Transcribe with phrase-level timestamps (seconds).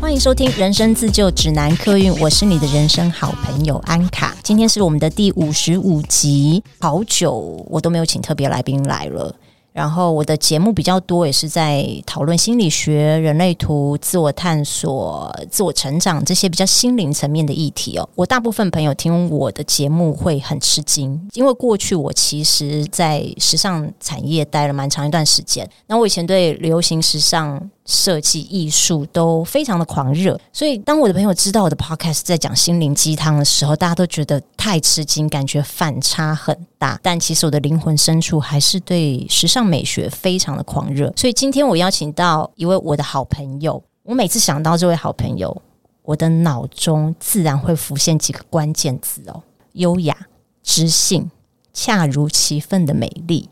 [0.00, 4.36] 欢迎收听《人生自救指南》客运，我是你的人生好朋友安卡。
[4.42, 9.34] 今天是我们的第五十五集，好久我都没有请特别来宾来了。
[9.72, 18.08] 然后我的节目比较多，也是在讨论心理学、人类图、自我探索、自我成长这些比较心灵层面的议题哦。
[18.14, 25.68] 我大部分朋友听我的节目会很吃惊，因为过去我其实在时尚产业待了蛮长一段时间。
[25.86, 36.98] 那我以前对流行时尚，设计艺术都非常的狂热，所以当我的朋友知道我的 podcast 在讲心灵鸡汤的时候，大家都觉得太吃惊，感觉反差很大。
[37.02, 41.12] 但其实我的灵魂深处还是对时尚美学非常的狂热。
[41.16, 45.60] 所以今天我邀请到一位我的好朋友，我每次想到这位好朋友，
[46.02, 49.42] 我的脑中自然会浮现几个关键字哦：
[49.72, 50.16] 优雅、
[50.62, 51.28] 知性、
[51.72, 53.48] 恰如其分的美丽。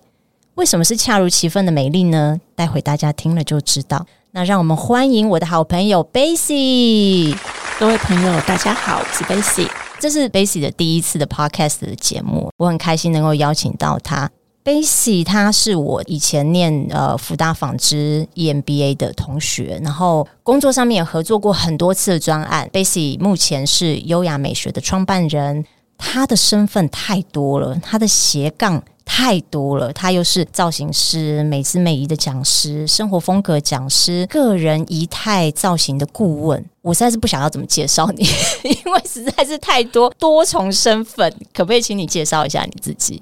[0.54, 2.38] 为什么是恰如其分的美丽呢？
[2.54, 4.06] 待会大家听了就知道。
[4.32, 7.36] 那让我们欢迎我的好朋友 Bessy。
[7.80, 9.68] 各位朋友，大家好，我是 Bessy。
[9.98, 14.30] 这是 Bessy 的第一次的 Podcast 的节目，我很开心能够邀请到她。
[14.62, 22.70] Bessy 她是我以前念呃福大纺织 EMBA 的同学，然后工作上面也合作过很多次的专案。
[22.72, 25.64] Bessy 目前是优雅美学的创办人，
[25.98, 28.80] 她的身份太多了，她的斜杠。
[29.12, 36.64] 太多了，他又是造型师、美姿美仪的讲师、生活风格讲师、个人仪态造型的顾问。
[36.80, 38.24] 我实在是不想要怎么介绍你，
[38.62, 41.28] 因为实在是太多多重身份。
[41.52, 43.20] 可不可以请你介绍一下你自己？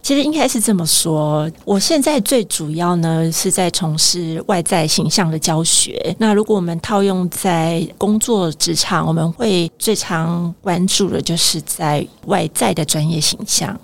[0.00, 6.16] 其实应该是这么说，我现在最主要呢是在从事外在形象的教学。
[6.18, 13.78] 那如果我们套用在工作职场，我们会最常关注的就是在外在的专业形象。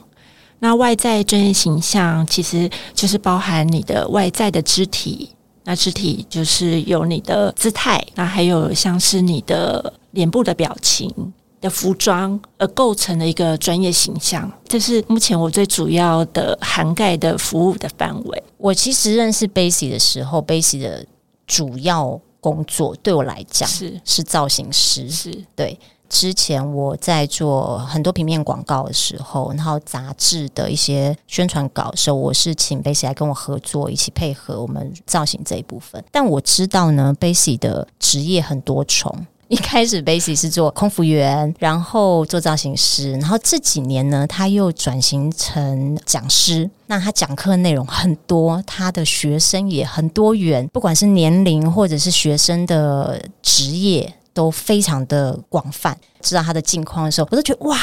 [0.58, 5.30] 那外在专业形象其实就是包含你的外在的肢体，
[5.64, 11.12] 那肢体就是有你的姿态，那还有像是你的脸部的表情
[11.60, 14.50] 的服装而构成的一个专业形象。
[14.66, 18.42] 这是目前我最主要的涵盖的服务的范围。
[18.56, 21.04] 我其实认识 Bessy 的时候，Bessy 的
[21.46, 25.78] 主要工作对我来讲是是造型师，是对。
[26.08, 36.02] 之前我在做很多平面广告的时候，然后杂志的一些宣传稿的时候，我是请 Bessy 来跟我合作，一起配合我们造型这一部分。
[36.12, 39.26] 但我知道呢，Bessy 的职业很多重。
[39.48, 46.68] 一开始 Bessy 是做空服员，然后做造型师，然后这几年呢，他又转型成讲师。
[46.86, 54.14] 那他讲课内容很多，他的学生也很多元，不管是年龄或者是学生的职业。
[54.34, 57.78] 都非常的广泛，知道他的近况的时候，我都觉得哇。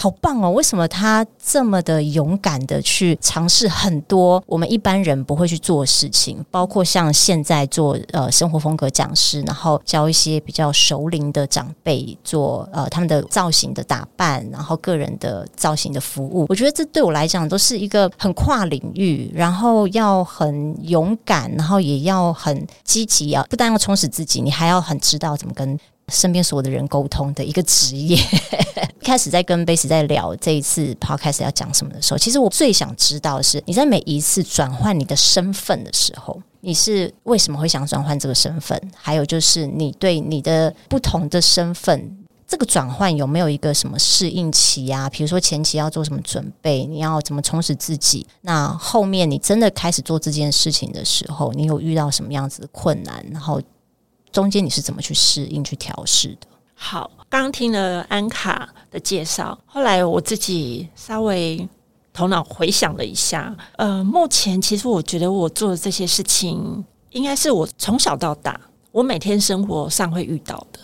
[0.00, 0.50] 好棒哦！
[0.50, 6.42] 为什么他这么的勇敢的去尝试很多我们一般人不会去做的事情？
[6.50, 16.46] 包括像现在做呃生活风格讲师，然后教一些比较熟龄的长辈做呃他们的造型的打扮，然后个人的造型的服务。
[16.48, 23.44] 我觉得这对我来讲都是一个很跨领域，然后要很勇敢，然后也要很积极啊！
[23.50, 25.78] 不但要充实自己，你还要很知道怎么跟。
[26.10, 28.18] 身边所有的人沟通的一个职业。
[29.00, 38.78] 一开始在跟 Base 在聊这一次 Podcast 要讲什么的时候，其实我最想知道的是，你在每一次转换你的身份的时候，你是为什么会想转换这个身份？
[38.94, 45.08] 还有就是你对你的不同的身份这个转换有没有一个什么适应期啊？
[45.08, 46.84] 比如说前期要做什么准备？
[46.84, 48.26] 你要怎么充实自己？
[48.42, 53.24] 那后面你真的开始做这件事情的时候，你有遇到什么样子的困难？
[53.32, 53.60] 然后。
[54.32, 56.46] 中间你是怎么去适应、去调试的？
[56.74, 61.68] 好，刚听了安卡的介绍，后来我自己稍微
[62.12, 68.58] 头脑回想了一下，呃，目前其实我觉得我做的这些事情，应该是我从小到大，
[68.92, 70.80] 我每天生活上会遇到的。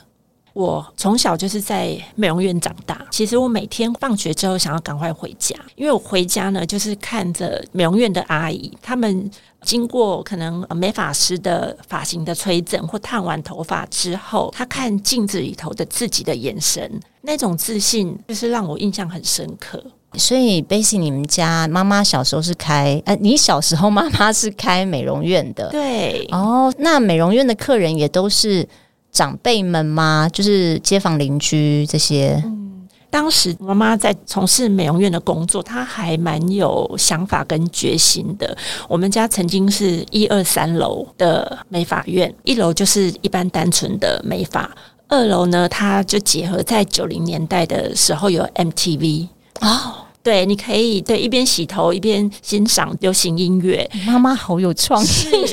[0.57, 9.31] 我从小就是在美容院长大，其实我每天放学之后想要赶快回家，因为我回家呢，就是看着美容院的阿姨，他们
[9.61, 19.85] 经过可能美发师的发型的吹整或烫完头发之后，他看镜子里头的自己的眼神，那种自信就是让我印象很深刻。
[20.15, 28.67] 所以，Bessy，你们家妈妈小时候是开，呃，你小时候妈妈是开美容院的，对，哦，那美容院的客人也都是。
[29.17, 30.29] 长辈们吗？
[30.31, 32.39] 就是街坊邻居这些。
[32.45, 38.55] 嗯，当时妈妈在从事美容院的工作，她还蛮有想法跟决心的。
[38.87, 44.71] 我们家曾经是一二三楼的美发院，一楼就是一般单纯的美发，
[45.09, 49.29] 二楼呢，它就结合在九零年代的时候有 MTV
[49.63, 50.06] 哦。
[50.27, 53.89] 对，你可以对一边洗头一边欣赏流行音乐。
[54.05, 55.07] 妈妈好有创意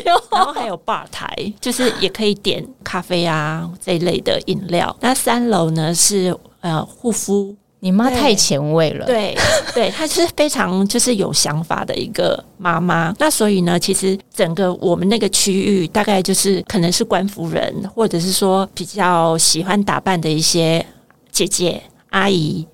[0.09, 1.31] 哦，然后还有吧台，
[1.61, 4.97] 就是也可以点咖啡啊这一类的饮料。
[4.99, 7.55] 那三楼呢是呃护肤。
[7.81, 9.37] 你妈太前卫了，对
[9.75, 13.13] 对，她是非常就是有想法的一个妈妈。
[13.19, 20.83] 那所以呢，其实整个我们那个区域，大概就是可能是官夫人，或者是说比较喜欢打扮的一些
[21.29, 22.65] 姐姐阿姨，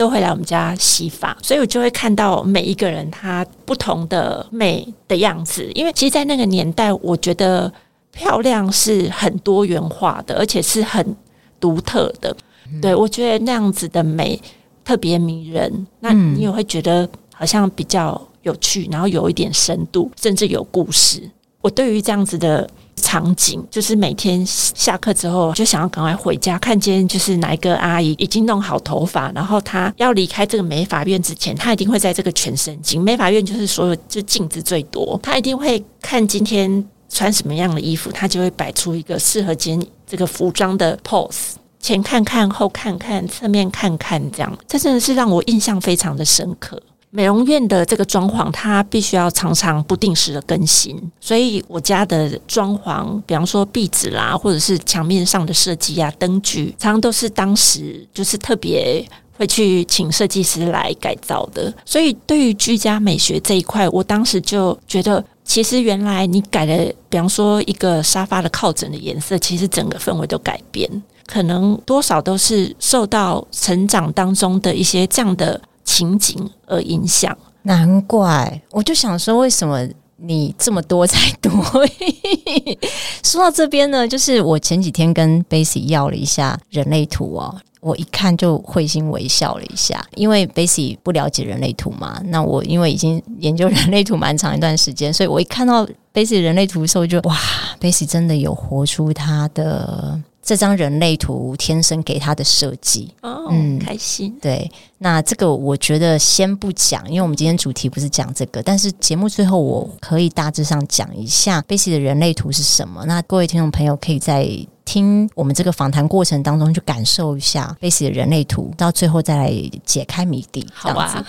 [0.00, 1.36] 都会来我们家洗发。
[1.42, 5.70] 所以我就会看到每一个人她不同的美的样子。
[5.74, 7.70] 因为其实，在那个年代，我觉得
[8.10, 11.14] 漂亮是很多元化的，而且是很
[11.60, 12.34] 独特的。
[12.80, 14.40] 对，我觉得那样子的美
[14.82, 21.22] 特别迷人，那你也会觉得好像比较有趣，然后有一点深度，甚至有故事。
[21.60, 22.66] 我对于这样子的
[23.10, 41.54] 场景，就是每天下课之后就想要赶快回家，看见就是哪一个阿姨已经弄好头发，然后她要离开这个美发院之前，她一定会在这个全身镜，美发院就是所有就镜子最多，她一定会看今天穿什么样的衣服，她就会摆出一个适合今天这个服装的 pose。
[41.80, 46.80] 前看看，后看看，侧面看看，这样，这真的是让我印象非常的深刻。
[47.10, 59.04] 美容院的这个装潢，它必须要常常不定时的更新，所以我家的装潢，比方说壁纸啦，或者是墙面上的设计啊、灯具，常常都是当时就是特别
[59.36, 61.72] 会去请设计师来改造的。
[61.84, 70.88] 所以，对于居家美学这一块，我当时就觉得，其实原来你改了，比方说一个沙发的靠枕的颜色，其实整个氛围都改变。
[71.26, 75.60] 可能多少都是受到成长当中的一些这样的
[76.00, 77.36] 情景而影响。
[77.62, 79.86] 难怪，我就想说，为什么
[80.16, 81.52] 你这么多才多
[81.86, 82.78] 艺？
[83.22, 92.18] 说到这边呢，就是我前几天跟 Bessy 要了一下人类图哦，我一看就会心微笑了一下，因为 Bessy 不了解人类图嘛。
[92.24, 97.36] 那我因为已经研究人类图蛮长一段时间，所以我一看到 Bessy 人类图的时候就，哇
[97.78, 100.18] ，Bessy 真的有活出他的。
[100.42, 104.36] 这张人类图天生给他的设计，哦，嗯，开心。
[104.40, 113.04] 对，那这个我觉得先不讲，因为我们今天主题不是讲这个，但是节目最后我可以大致上讲一下 Bessy 的人类图是什么。
[113.06, 114.48] 那各位听众朋友可以在
[114.84, 119.52] 听我们这个访谈过程当中去感受一下 Bessy 的人类图，到最后再来
[119.84, 120.66] 解开谜底。
[120.72, 121.24] 好吧，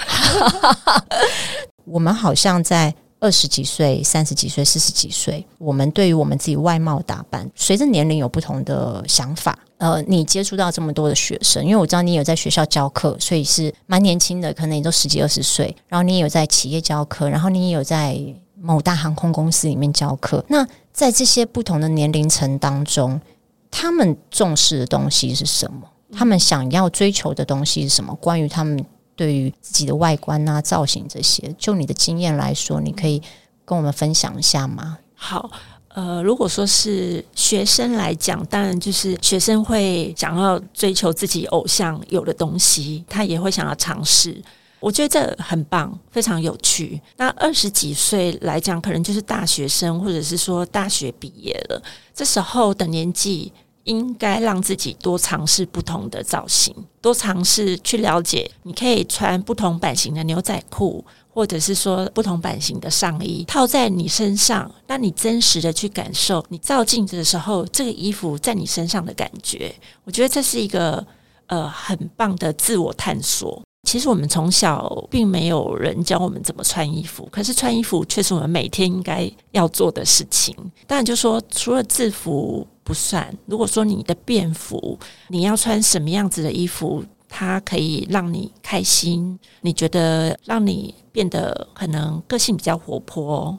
[1.86, 2.96] 我们好像在。
[3.22, 9.58] 二十几岁、三十几岁、四十几岁，我们对于我们自己外貌打扮，随着年龄有不同的想法。
[9.78, 15.76] 呃，你接触到这么多的学生，因为我知道你有在学校教课，所以是蛮年轻的，可能也都十几二十岁。
[15.88, 18.20] 然后你也有在企业教课，然后你也有在
[18.60, 20.44] 某大航空公司里面教课。
[20.48, 23.22] 那在这些不同的年龄层当中，
[23.70, 25.88] 他们重视的东西是什么？
[26.12, 28.16] 他们想要追求的东西是什么？
[28.16, 28.84] 关于他们。
[29.22, 33.22] 对于自己的外观啊、造型这些，就你的经验来说，你可以
[33.64, 34.98] 跟我们分享一下吗？
[35.14, 35.48] 好，
[35.90, 44.42] 呃，如果说是学生来讲，当然就是学生会想要追求自己偶像有的东西，他也会想要尝试。
[44.80, 47.00] 我觉得这很棒，非常有趣。
[47.18, 51.80] 那二十几岁来讲，可能就是大学生，或者是说大学毕业了，
[52.12, 53.54] 这时候的年纪。
[53.86, 58.50] 应该让自己多尝试不同的造型，多尝试去了解。
[58.64, 69.74] 你可以穿不同版型的牛仔裤，或者是说不同版型的上衣套在你身上，让你真实的去感受你照镜子的时候，这个衣服在你身上的感觉。
[70.04, 71.06] 我觉得这是一个
[71.48, 73.62] 呃很棒的自我探索。
[73.90, 80.56] 其实我们从小并没有人教我们怎么穿衣服，可是穿衣服却是我们每天应该要做的事情。
[80.86, 82.68] 当然，就说除了制服。
[82.84, 83.34] 不算。
[83.46, 84.98] 如果说你的便服，
[85.30, 93.58] 你要穿什么样子的衣服，它可以让你开心，你觉得让你变得可能个性比较活泼，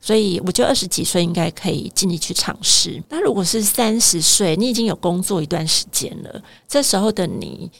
[0.00, 3.02] 所以我觉得二十几岁应该可以尽力去尝试。
[3.08, 7.70] 那如果是三十岁，你已经有工作一段时间了，这时候的你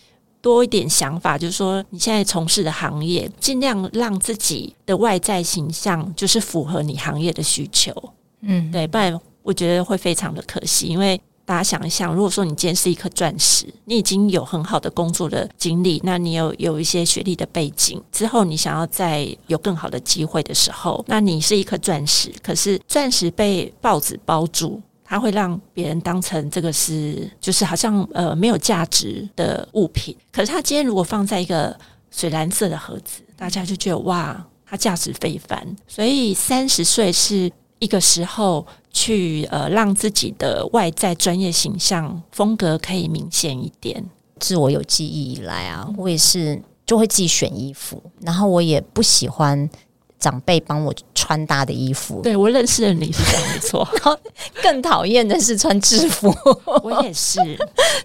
[0.40, 7.92] 多一点想法，就是说你现在从事的行业，尽量让自己的外在形象就是符合你行业的需求。
[8.40, 9.20] 嗯，对，不然。
[9.48, 30.14] 我觉得会非常的可惜，因为大家想一想，如果说你今天是一颗钻石，你已经有很好的工作的经历，那你有有一些学历的背景，之后你想要再有更好的机会的时候，那你是一颗钻石，可是钻石被报纸包住，它会让别人当成这个是就是好像呃没有价值的物品。
[30.30, 31.74] 可是它今天如果放在一个
[32.10, 35.66] 水蓝色的盒子，大家就觉得哇，它价值非凡。
[35.86, 38.66] 所以三十岁是一个时候。
[38.90, 44.04] 去呃，让自己的外在专业形象风格可以明显一点。
[44.40, 49.70] 自我有记忆以来啊，我也是就会自己选衣服，然后我也不喜欢
[50.18, 52.20] 长辈帮我穿搭的衣服。
[52.22, 54.18] 对，我认识的你是这样没错， 然后
[54.60, 56.34] 更讨厌的是穿制服。
[56.82, 57.38] 我也是，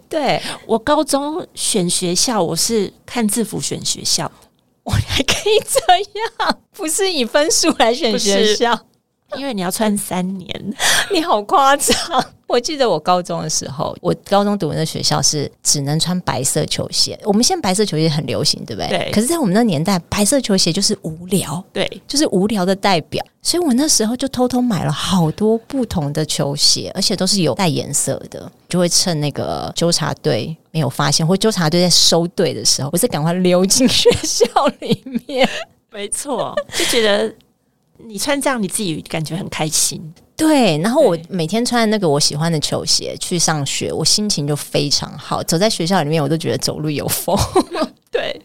[0.07, 4.31] 对，我高中选学校，我是看制服选学校，
[4.83, 5.79] 我还可以这
[6.43, 8.79] 样，不是以分数来选学校。
[9.35, 10.75] 因为你要穿三年，
[11.11, 11.95] 你好夸张！
[12.45, 17.19] 我记得我高中的时候，我高中读的学校是只能穿白色球鞋。
[17.23, 18.89] 我们现在白色球鞋很流行，对不对？
[18.89, 19.11] 对。
[19.11, 23.25] 可是，在我们那年代，白色球鞋就是无聊，对，就是无聊的代表。
[23.41, 34.45] 所以我那时候就偷偷买了好多不同的球鞋，而且都是有带颜色的，就会趁那个纠察队没有发现，或纠察队在收队的时候，我是赶快溜进学校
[34.79, 35.49] 里面。
[35.91, 37.33] 没错，就觉得。
[38.07, 40.13] 你穿这样，你自己感觉很开心。
[40.35, 45.43] 对，然后我每天穿那个我喜欢的球鞋去上学，我心情就非常好。
[45.43, 47.37] 走在学校里面，我都觉得走路有风。
[48.11, 48.41] 对，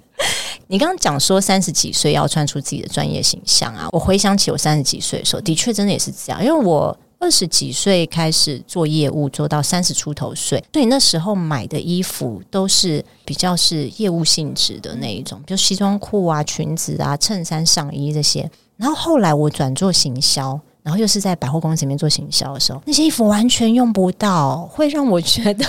[0.66, 6.44] 你刚刚讲说三十几岁要穿出自己的专业形象啊，我回想起我三十几岁的时候，的确真的也是这样。
[6.44, 18.48] 因为我二十几岁开始做业务，做到三十出头岁，所以那时候买的衣服都是比较是业务性质的那一种，比如西装裤啊、裙子啊、衬衫、上衣这些。
[18.78, 25.64] 然后后来我转做行销，然后又是在百货公司里面做行销的时候，那些衣服完全用不到，会让我觉得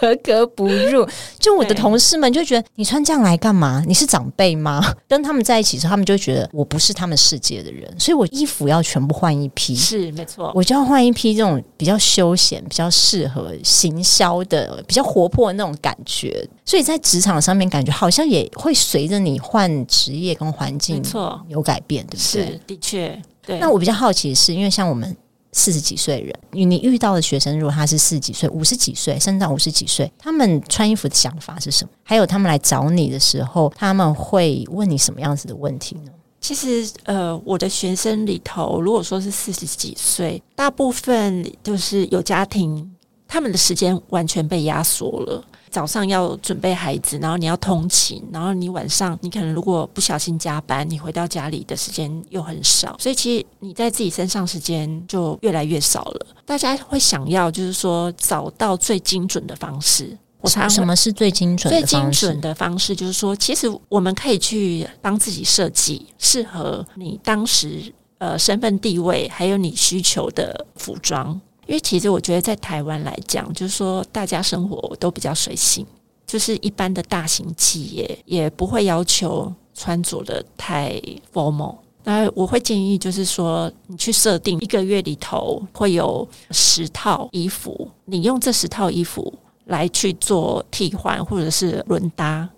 [0.00, 1.06] 格格不入。
[1.38, 3.82] 就我的同事们就觉得你穿这样来干嘛？
[3.86, 4.84] 你是长辈吗？
[5.08, 9.74] 跟他们在一起的时候，他们就觉得我不是他们世界的人，所以我衣服要全部换一批。
[9.74, 16.46] 是没错，我就要换一批这种比较休闲、比较适合行销的、比较活泼的那种感觉。
[16.64, 22.20] 所以在职场上面，感觉好像也会随着你换职业跟环境，没错有改变，对不对？
[22.20, 23.58] 是的确，对。
[23.58, 25.16] 那我比较好奇的是，因为像我们
[25.52, 31.90] 四十几岁的人，你遇到的学生，如果他是四十几岁、五十几岁，甚至到五十几岁，他们穿衣服的想法是什么？
[32.02, 36.10] 还有他们来找你的时候，他们会问你什么样子的问题呢？
[36.38, 42.94] 其实，呃，我的学生里头，如果说是四十几岁，大部分就是有家庭，
[43.26, 45.42] 他们的时间完全被压缩了。
[45.76, 56.26] 早上要准备孩子，然后你要通勤，然后你晚上你可能如果不小心加班，你回到家里的时间又很少，所以其实你在自己身上时间就越来越少了。
[56.46, 60.16] 大家会想要就是说找到最精准的方式。
[60.40, 62.96] 我常什么是最精准的最精准的方式？
[62.96, 71.38] 就是说，其实我们可以去帮自己设计适合你当时呃身份地位还有你需求的服装。
[71.66, 75.84] 因为其实我觉得在台湾来讲，就是说大家生活都比较随性，
[76.26, 81.00] 就是一般的大型企业也不会要求穿着的太
[81.32, 81.76] formal。
[82.04, 92.48] 那我会建议就是说，你去设定一个月里头会有十套衣服，你用这十套衣服来去做替换或者是轮搭。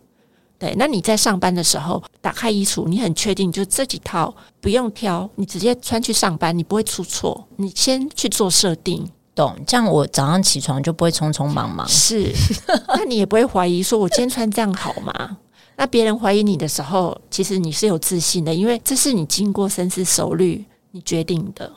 [0.59, 7.47] 对，那你在上班的时候打开衣橱，你很确定就这几套不用挑，你直接穿去上班，你不会出错。
[7.57, 9.55] 你先去做设定，懂？
[9.65, 11.87] 这样我早上起床就不会匆匆忙忙。
[11.87, 12.33] 是，
[12.97, 15.38] 那你也不会怀疑说，我今天穿这样好吗？
[15.77, 21.71] 那别人怀疑你的时候，其实你是有自信的，因为这是你经过深思熟虑你决定的。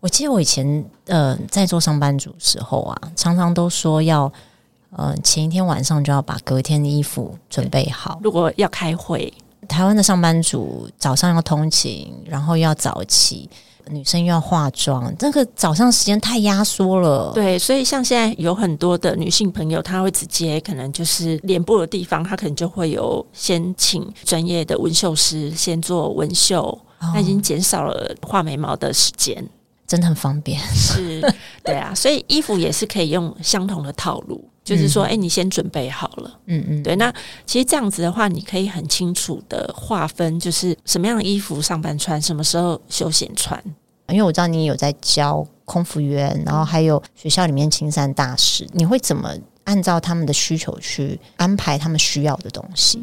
[0.00, 4.32] 我记得我以前呃在做上班族时候啊，常常都说要。
[4.90, 8.18] 呃，前一天晚上就要把隔天的衣服准备好。
[8.22, 9.32] 如果要开会，
[9.68, 13.50] 台湾的上班族早上要通勤，然后又要早起，
[13.90, 17.32] 女生又要化妆，这个早上时间太压缩了。
[17.34, 29.46] 对，所以像现在有很多的女性朋友，她会直接可能就是脸部的地方，她可能就会有先请专业的纹绣师先做纹绣，她已经减少了画眉毛的时间，
[29.88, 30.60] 真的很方便。
[30.70, 31.20] 是，
[31.64, 34.48] 对啊，所以衣服也是可以用相同的套路。
[34.62, 36.94] 就是说，哎、欸，你先准备好了，嗯嗯，对。
[36.96, 37.10] 那
[37.46, 43.58] 其实这样子的话，你可以很清楚的划分，就是什么样的衣服上班穿，什么时候休闲穿。
[44.08, 52.98] 因为我知道你有在教空服员，然后还有学校里面青山大使，你会怎么按照他们的需求去安排他们需要的东西？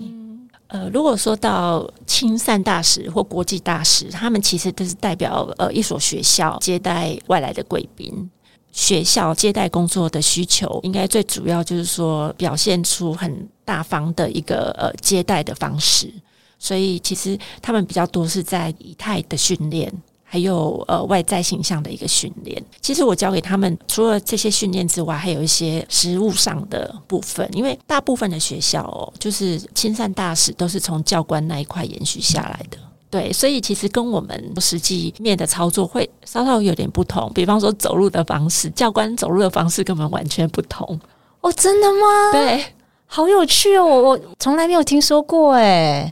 [0.76, 8.30] 呃，如果说到亲善大使或国际大使，他们其实都是代表呃一所学校接待外来的贵宾。
[8.74, 16.14] 学校接待工作的需求，应该最主要就是说表现出很大方的一个呃接待的方式，
[16.60, 19.90] 所以其实他们比较多是在仪态的训练，
[20.28, 22.62] 还有呃外在形象的一个训练。
[22.82, 32.78] 其实我教给他们除了这些训练之外，还有一些实物上的部分，因为大部分的学校哦，就是亲善大使都是从教官那一块延续下来的。
[33.08, 37.32] 对，所以其实跟我们实际面的操作会稍稍有点不同。
[37.34, 41.00] 比方说走路的方式，教官走路的方式跟我们完全不同。
[41.40, 42.32] 哦，真的吗？
[42.34, 42.66] 对，
[43.06, 43.86] 好有趣哦！
[43.86, 46.12] 我我从来没有听说过，哎，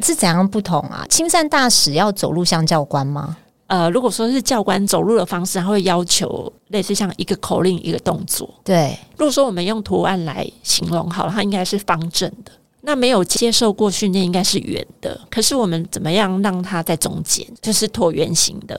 [0.00, 1.04] 是怎样不同啊？
[1.08, 3.36] 亲善大使要走路像教官吗？
[3.66, 8.48] 呃，如果说是教官走路的方式，他会要求类似像一个口令一个动作。
[8.62, 12.52] 对，如果说我们用图案来形容好了，它应该是方正的。
[12.82, 15.18] 那没有接受过训练，应该是圆的。
[15.30, 18.78] 可是我们怎么样让它在中间，就是椭圆形的？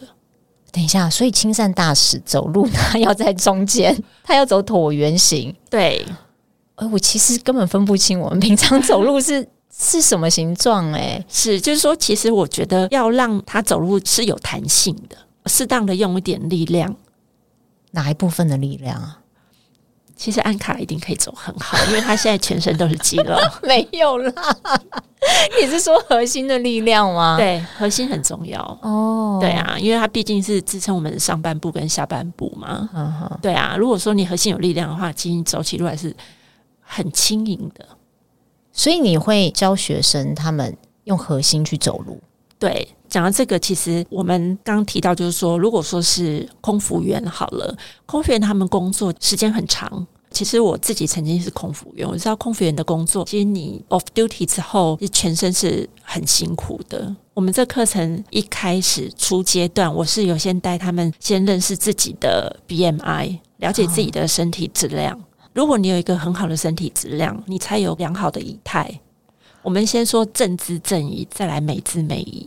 [0.71, 5.55] 等一下，所以亲善大使走路他要在中间， 他要走椭圆形。
[5.69, 6.05] 对，
[6.75, 10.91] 呃，我其实根本分不清我们平常走路是是什么形状。
[10.93, 15.17] 哎，是，就是说，其实我觉得要让他走路是有弹性的，
[15.47, 16.95] 适当的用一点力量。
[17.91, 19.19] 哪一部分的力量啊？
[20.17, 23.35] 其实安卡一定可以走很好，因为他现在全身都是肌肉。
[23.63, 24.33] 没有啦，
[25.61, 27.35] 你是说核心的力量吗？
[27.37, 29.39] 对，核心很重要哦。
[29.41, 32.89] 对啊，因为它毕竟是支撑我们的上半部跟下半部嘛。
[32.93, 33.39] 嗯哼。
[33.41, 36.15] 对啊，如果说你核心有力量的话，其实走起路来是
[36.79, 37.85] 很轻盈的。
[38.75, 42.19] 所以你会教学生他们用核心去走路。
[42.59, 50.05] 对，讲到这个，其实我们刚提到，就是说，如果说是空服员好了，空服员他们工作时间很长。
[50.31, 57.15] 其实我自己曾经是空服员，我知道空服员的工作，其实你 off duty 之后，全身是很辛苦的。
[57.33, 65.17] 我们这课程一开始初阶段，我是有先带他们先认识自己的 BMI，了解自己的身体质量。
[65.55, 68.99] 如果你有一个很好的身体质量，你才有良好的仪态。
[69.61, 72.45] 我们先说正姿正仪，再来美姿美仪。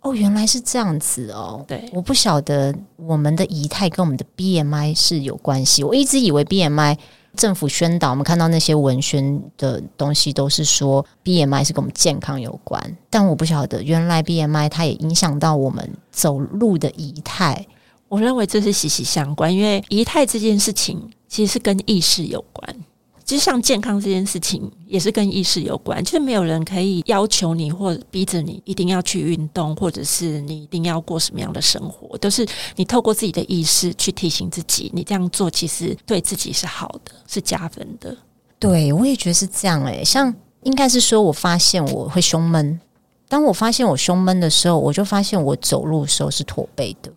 [0.00, 1.62] 哦，原来是这样子哦。
[1.68, 5.84] 对，我不晓得我们的仪态跟我们的 BMI 是有关系。
[5.84, 6.96] 我一直以为 BMI
[7.36, 17.66] 政府宣导，我们看到那些文宣的东西都是说 BMI 是跟我们健康有关，但我不晓得原来 BMI 它也影响到我们走路的仪态。
[18.08, 22.76] 我认为这是息息相关，因为仪态这件事情其实是跟意识有关。
[23.24, 26.02] 其实像健康这件事情，也是跟意识有关。
[26.04, 32.46] 就是没有人可以要求你或逼着你一定要去运动，或者是你一定要过什么样的生活，都是
[32.76, 38.16] 你透过自己的意识去提醒自己，你这样做其实对自己是好的，是加分的。
[38.60, 42.80] 对，我也觉得是这样诶，像应该是说，我发现我会胸闷。
[43.28, 47.10] 当我发现我胸闷的时候，我就发现我走路的时候是驼背的。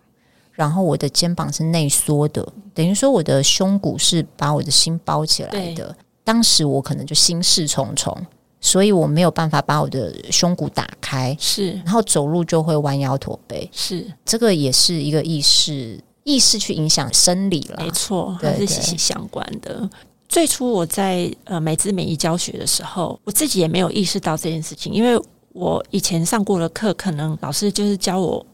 [0.60, 5.86] 然后我的肩膀是内缩的，等于说我的胸骨是把我的心包起来的。
[5.86, 5.96] 对
[6.26, 8.14] 当时我可能就心事重重，
[8.60, 11.34] 所以我没有办法把我的胸骨打开。
[11.40, 13.70] 是，然后走路就会弯腰驼背。
[13.72, 17.82] 是，这个也是一个意识，意识去影响生理了。
[17.82, 19.90] 没错，还是息息相关的。
[20.28, 25.18] 最初我在呃美姿美仪教学的时候，我自己也没有意识到这件事情，因为
[25.54, 28.46] 我以前上过的课，可能老师就是教我。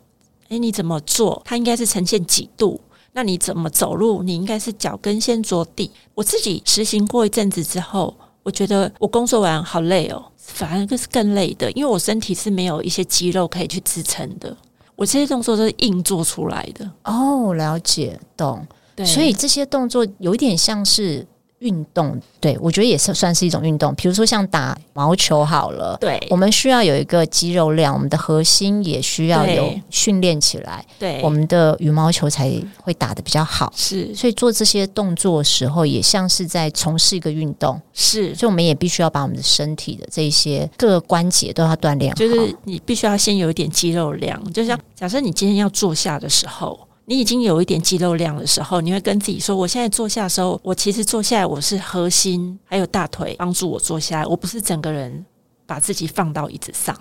[0.50, 1.42] 诶，你怎么做？
[1.46, 2.80] 它应该是呈现几度？
[3.14, 4.22] 那你怎么走路？
[4.24, 5.90] 你应该是脚跟先着地。
[6.14, 14.56] 我自己实行过一阵子之后，我觉得我工作完好累哦，反而更是更累的，因为我身体是没有一些肌肉可以去支撑的。
[14.96, 16.90] 我这些动作都是硬做出来的。
[17.04, 18.66] 哦，了解，懂。
[18.96, 21.26] 对，所以这些动作有点像是。
[21.60, 23.94] 运动，对，我觉得也是算是一种运动。
[23.96, 33.72] 比如说像打毛球好了，对，我们需要有一个肌肉量，我们的核心也需要有训练起来，对，我们的羽毛球才会打得比较好。
[33.76, 37.82] 是，所以做这些动作的时候，也像是在从事一个运动。
[37.94, 42.16] 是，所以我们也必须要把我们的身体的这些各个关节都要锻炼好。
[42.16, 46.85] 就是你必须要先有一点肌肉量，就像假设你今天要坐下的时候。
[47.08, 55.24] 你已经有一点肌肉量的时候，你会跟自己说：“我现在坐下的时候，我其实坐下来，我是核心还有大腿帮助我坐下来，我不是整个人
[55.68, 56.96] 把自己放到椅子上。”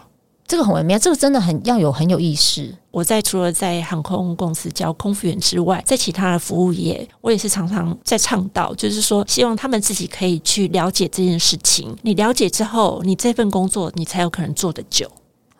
[0.46, 2.70] 这个很微妙，这个真的很要有很有意识。
[2.90, 11.96] 我在除了在航空公司教空服员之外，在其他的服务业，我也是常常在倡导，就是说希望他们自己可以去了解这件事情。
[12.02, 15.10] 你了解之后，你这份工作你才有可能做得久。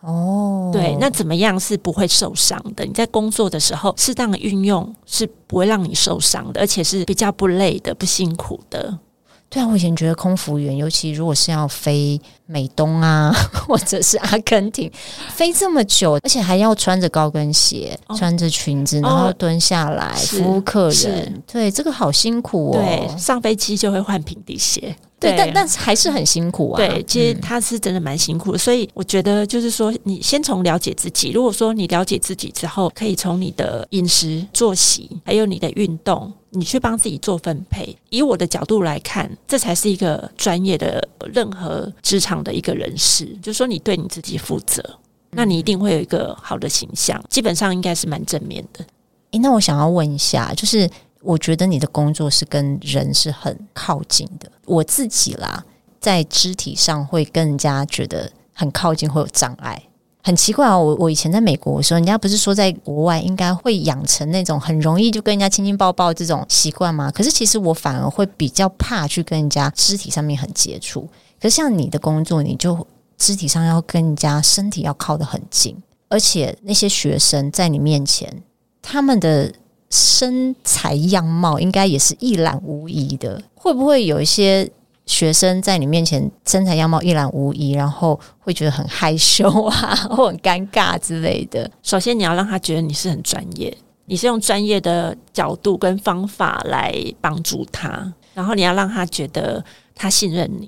[0.05, 2.85] 哦，对，那怎么样是不会受伤的？
[2.85, 8.99] 你在工作的时候，适当的运用是不会让你受伤的，而且是比较不累的、不辛苦的。
[9.47, 13.31] 对啊，我以前觉得空服员，尤其如果是要飞美东啊，
[13.67, 14.91] 或者是阿根廷，
[15.29, 22.73] 飞这么久，而且还要穿着高跟鞋、哦、穿着裙子，然后蹲下来、哦、服务客人，对，这个好辛苦哦。
[22.73, 24.95] 对，上飞机就会换平底鞋。
[25.29, 26.77] 对，但但是还是很辛苦啊。
[26.77, 31.31] 对，其实他是真的蛮辛苦所以我觉得就是说，你先从了解自己。
[31.31, 37.95] 如果说你了解自己之后，可以从你的饮食、作息，还有你的运动，你去帮自己做分配。
[38.09, 43.25] 以我的角度来看，这才是一个专业的任何职场的一个人士。
[43.41, 44.83] 就是说，你对你自己负责，
[45.31, 47.23] 那你一定会有一个好的形象。
[47.29, 48.85] 基本上应该是蛮正面的。
[49.31, 50.89] 诶，那我想要问一下，就是。
[51.25, 54.49] 我觉得你的工作是跟人是很靠近的。
[54.65, 55.65] 我自己啦，
[55.99, 59.81] 在肢体上会更加觉得很靠近，会有障碍。
[60.23, 67.11] 很奇怪哦，我我以前在美国的时候，人家不是说在国外应该会养成那种很容易就跟人家亲亲抱抱这种习惯吗？
[67.11, 71.07] 可是其实我反而会比较怕去跟人家肢体上面很接触。
[71.39, 75.77] 可是像你的工作，你就肢体上要跟人家身体要靠得很近，
[76.09, 78.41] 而且那些学生在你面前，
[78.81, 79.53] 他们的
[79.89, 83.41] 身材样貌应该也是一览无遗的。
[83.55, 84.69] 会不会有一些？
[85.07, 91.69] 学生在你面前身材样貌一览无遗，然后会觉得很害羞啊， 或很尴尬之类的。
[91.83, 100.67] 首先，你要让他觉得你是很专业，你是用专业的角度跟方法来帮助他，然后你要让他觉得他信任你。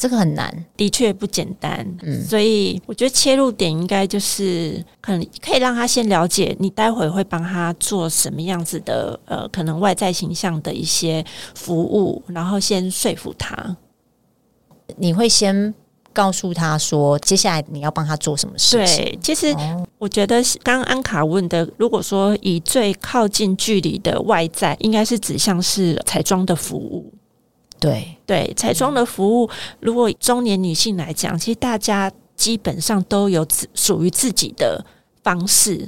[0.00, 1.86] 这个很难，的确不简单。
[2.00, 11.22] 嗯，所以我觉得切入点应该就是可能可以让他先了解你待会会帮他做什么样子的呃，可能外在形象的一些
[11.54, 13.76] 服务，然后先说服他。
[14.96, 15.74] 你会先
[16.14, 19.04] 告诉他说，接下来你要帮他做什么事情？
[19.04, 19.54] 对，其实
[19.98, 27.12] 我觉得刚刚安卡问的，如果说以最靠近距离的外在，应该是指向是彩妆的服务。
[27.80, 34.84] 对对，彩妆的服务，如果中年女性来讲，其实大家基本上都有自属于自己的
[35.22, 35.78] 方式，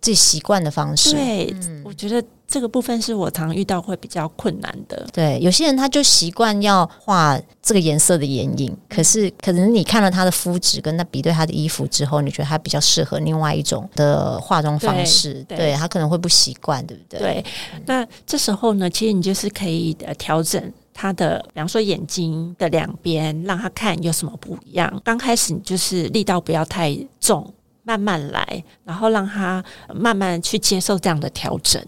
[0.00, 1.12] 自己习惯的方式。
[1.12, 5.06] 对，嗯，我觉得这个部分是我常遇到会比较困难的。
[5.12, 17.18] 对，有些人他就习惯要画这个颜色的眼影，可是可能你看了他的肤质，跟他比对他的衣服之后，你觉得他比较适合另外一种的化妆方式，对，对他可能会不习惯，对不对？
[17.18, 17.44] 对，
[17.86, 20.72] 那这时候呢，其实你就是可以呃调整。
[20.96, 25.02] 他的，比方说眼睛的两边，让他看有什么不一样。
[25.04, 27.52] 刚开始你就是力道不要太重，
[27.82, 31.84] 慢慢来，然后让他慢慢去接受这样的调整。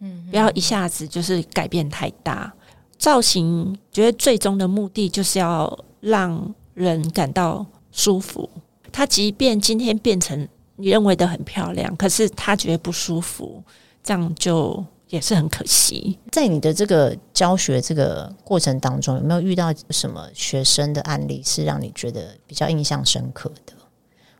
[0.00, 2.52] 嗯，不要一下子就是改变太大。
[2.98, 8.48] 造型，觉得最终的目的就是要让人感到舒服。
[8.92, 13.62] 他即便今天变成你认为的很漂亮，可是他觉得不舒服，
[14.02, 14.84] 这样就。
[15.14, 23.72] 也是很可惜，在你的这个教学这个过程当中，有没有遇到什么学生的案例是让你觉得比较印象深刻的？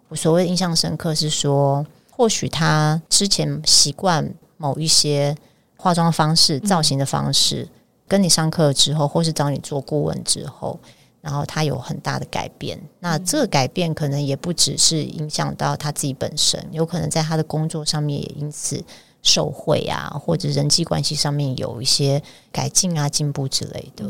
[0.09, 5.37] 我所谓印象深刻是说，或许他之前习惯某一些
[5.77, 7.69] 化妆方式、造型的方式，
[8.09, 10.81] 跟你上课之后，或是找你做顾问之后，
[11.21, 12.77] 然后他有很大的改变。
[12.99, 18.83] 那这个改变可能也不只是影响到他自己本身，有可能在他的工作上面也因此。
[19.25, 24.09] 受惠啊，或者人际关系上面有一些改进啊、进步之类的。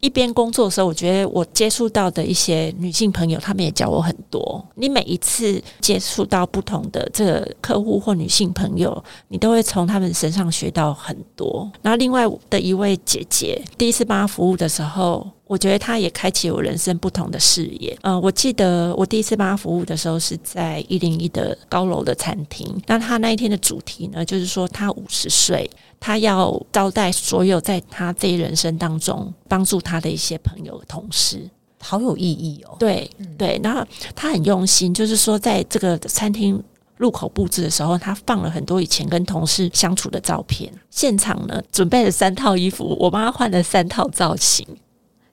[0.00, 4.64] 一边工作的时候，我觉得我接触到的一些女性朋友，她们也教我很多。
[4.76, 11.68] 你每一次接触到不同的这个客户或女性朋友，你都会从她们身上学到很多。
[11.82, 15.26] 然后，另外的一位姐姐，第一次帮她服务的时候。
[15.48, 17.98] 我觉得他也开启我人生不同的视野。
[18.02, 22.80] 呃，我记得我第一次帮他服务的时候是在一零一的高楼的餐厅。
[22.86, 31.48] 那他那一天的主题呢，就是说他五十岁，他要招待所有在他这一人生当中帮助他的一些朋友、同事，
[31.80, 32.76] 好有意义哦。
[32.78, 33.82] 对对，然后
[34.14, 36.62] 他很用心，就是说在这个餐厅
[36.98, 40.70] 入口布置的时候，他放了很多以前跟同事相处的照片。
[40.90, 44.66] 现场呢，准备了三套衣服，我帮他换了三套造型。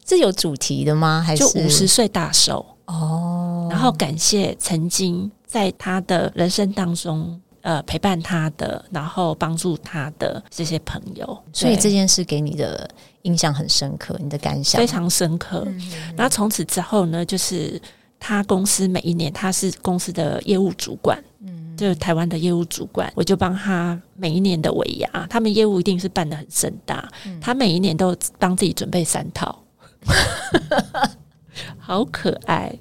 [0.07, 1.23] 是有主题的吗？
[1.25, 3.67] 还是就五十岁大寿哦？
[3.69, 11.37] 然后感谢曾经在他的人生当中，呃，陪伴他的，然后帮助他的这些朋友。
[11.51, 12.87] 所以这件事给你的
[13.23, 15.63] 印象很深刻，你的感想非常深刻。
[15.65, 17.81] 嗯嗯，然后从此之后呢，就是
[18.19, 29.63] 他公司每一年他是公司的业务主管，嗯，就是台湾的业务主管，我就帮他每一年的尾牙，他们业务一定是办得很盛大，嗯，他每一年都帮自己准备三套。
[31.77, 32.73] 好可爱！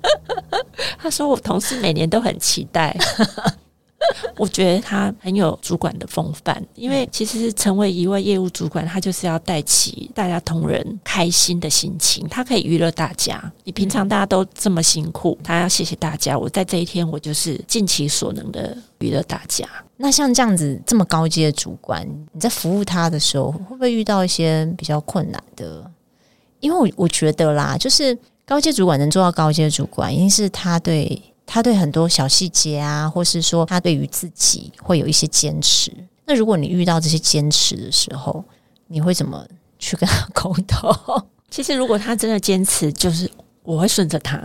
[0.98, 2.96] 他说我同事每年都很期待。
[4.36, 13.42] 我觉得他很有主管的风范，因为其实成为一位业务主管，他就是要带起大家同仁开心的心情，他可以娱乐大家。
[13.62, 16.38] 你平常大家都这么辛苦，他要谢谢大家。
[16.38, 19.66] 我在这一天，我就是尽其所能的娱乐大家。
[19.96, 25.90] 那像这样子这么高阶的主管，你在服务他的时候，会不会遇到一些比较困难的？
[26.64, 35.92] 因为我我觉得啦，就是高阶主管能做到高阶主管，一定是他对他对很多小细节啊，或是说他对于自己会有一些坚持。
[36.24, 38.42] 那如果你遇到这些坚持的时候，
[38.86, 39.46] 你会怎么
[39.78, 41.22] 去跟他 沟通？
[41.50, 43.30] 其实如果他真的坚持，就是
[43.62, 44.38] 我会顺着他，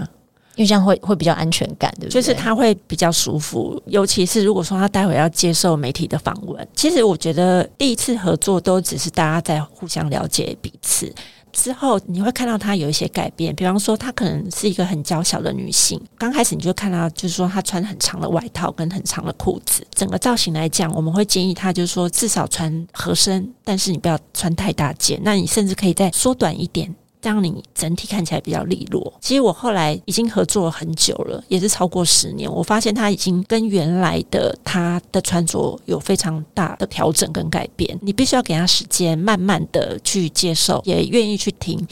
[0.55, 2.21] 因为这样会会比较安全感，对不对？
[2.21, 3.81] 就是他会比较舒服。
[3.85, 11.13] 尤其是如果说他待会要接受媒体的访问，其实我觉得第一次合作都只是大家在互相了解彼此。
[11.61, 26.95] 之后你会看到她有一些改变，比方说她可能是一个很娇小的女性，刚开始你就看到就是说她穿很长的外套跟很长的裤子，整个造型来讲，我们会建议她就是说至少穿合身，但是你不要穿太大件，那你甚至可以再缩短一点。
[27.21, 29.13] 这样你整体看起来比较利落。
[29.19, 32.49] 其实我后来已经合作了很久了，也是超过十年。
[32.49, 37.97] 我发现他已经跟原来的他的穿着有非常大的调整跟改变。
[38.01, 41.85] 你必须要给他时间，慢慢的去接受，也愿意去听。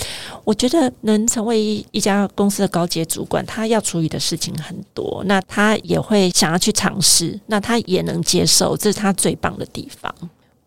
[0.45, 10.13] 我觉得能成为一家公司的高阶主管，他要处理的事情很多，那他也会想要去尝试，那他也能接受，这是他最棒的地方。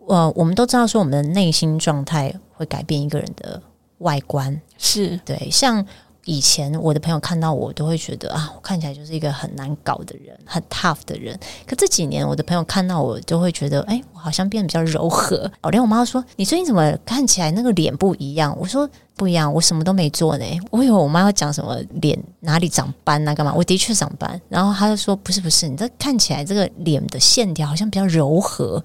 [0.06, 3.62] 呃，我们都知道说，我们的内心状态会改变一个人的。
[4.00, 5.84] 外观是对，像
[6.26, 11.36] 以前我的朋友看到我都会觉得啊，我看起来就是一个很难搞的人，很 tough 的人。
[11.66, 15.50] 可这几年我的朋友看到我都会觉得，哎，我好像变得比较柔和。
[15.62, 18.54] 哦，连我妈说，你最近怎么看起来那个脸不一样？
[18.60, 20.44] 我说不一样，我什么都没做呢。
[20.70, 23.52] 我以为我妈要讲什么脸哪里长斑啊，干嘛？
[23.56, 24.40] 我的确长斑。
[24.48, 28.82] 然后她就说，不是不是，你这看起来这个脸的线条好像比较柔和。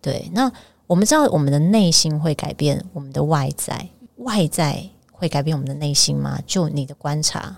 [0.00, 0.50] 对，那
[0.86, 3.88] 我们知道我们的内心会改变我们的外在。
[4.18, 6.38] 外在会改变我们的内心吗？
[6.46, 7.56] 就你的观察，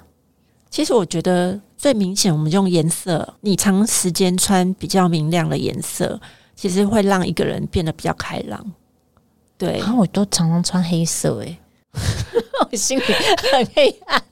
[0.71, 6.21] 其实我觉得最明显，我们用颜色，你长时间穿比较明亮的颜色，
[6.55, 8.73] 其实会让一个人变得比较开朗。
[9.59, 11.59] 对，然后我都常常穿黑色，诶，
[12.71, 13.03] 我心里
[13.53, 14.23] 很黑暗。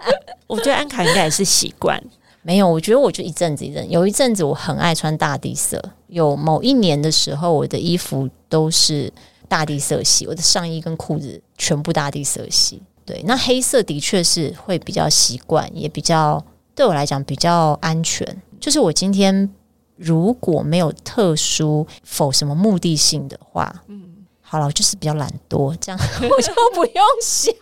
[0.46, 2.02] 我觉得安卡应该也是习惯，
[2.42, 9.12] 没有，我觉得我就一阵子一阵，有一阵子我很爱穿大地色，有某一年的时候，我的衣服都是。
[9.48, 12.82] 大地色系，我的上衣跟裤子全部大地色系。
[13.04, 18.42] 对，那黑色的确是会比较习惯，也比较对我来讲比较安全。
[18.60, 19.48] 就是我今天
[19.96, 24.07] 如果没有特殊否什么目的性的话，嗯。
[24.50, 27.52] 好了，我就是比较懒惰，这样我就不用想，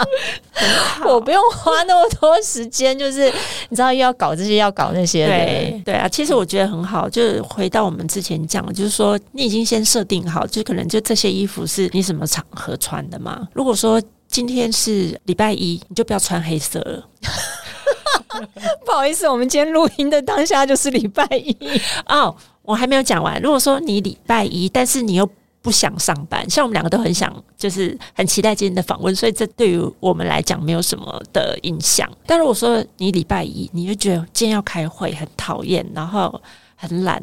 [1.08, 3.32] 我不用花那么多时间，就是
[3.70, 6.06] 你知道又要搞这些，要搞那些，对对啊。
[6.06, 13.48] 其实我觉得很好，就是回到我们之前讲，就是说你已经先设定好，就可能就这些衣服是你什么场合穿的嘛。
[13.54, 17.08] 如果说今天是礼拜一，你就不要穿黑色了。
[18.84, 21.56] 不好意思，我们今天录音的当下就是礼拜一
[22.06, 23.40] 哦，我还没有讲完。
[23.40, 25.28] 如果说你礼拜一，但是你又
[25.68, 32.10] 不想上班，像我们两个都很想，就是很期待今天的访问，所以这对于我们来讲没有什么的影响。
[32.24, 36.40] 但如果说你礼拜一，你就觉得今天要开会很讨厌，然后
[36.74, 37.22] 很懒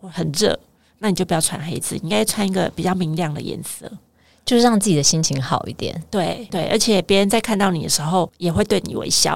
[0.00, 0.58] 或很热，
[1.00, 3.92] 那你就不要穿黑色，你应该穿一个比较明亮的颜色，
[4.46, 6.02] 就是让自己的心情好一点。
[6.10, 9.34] 对对，而且别人在看到你的时候也会对你微笑。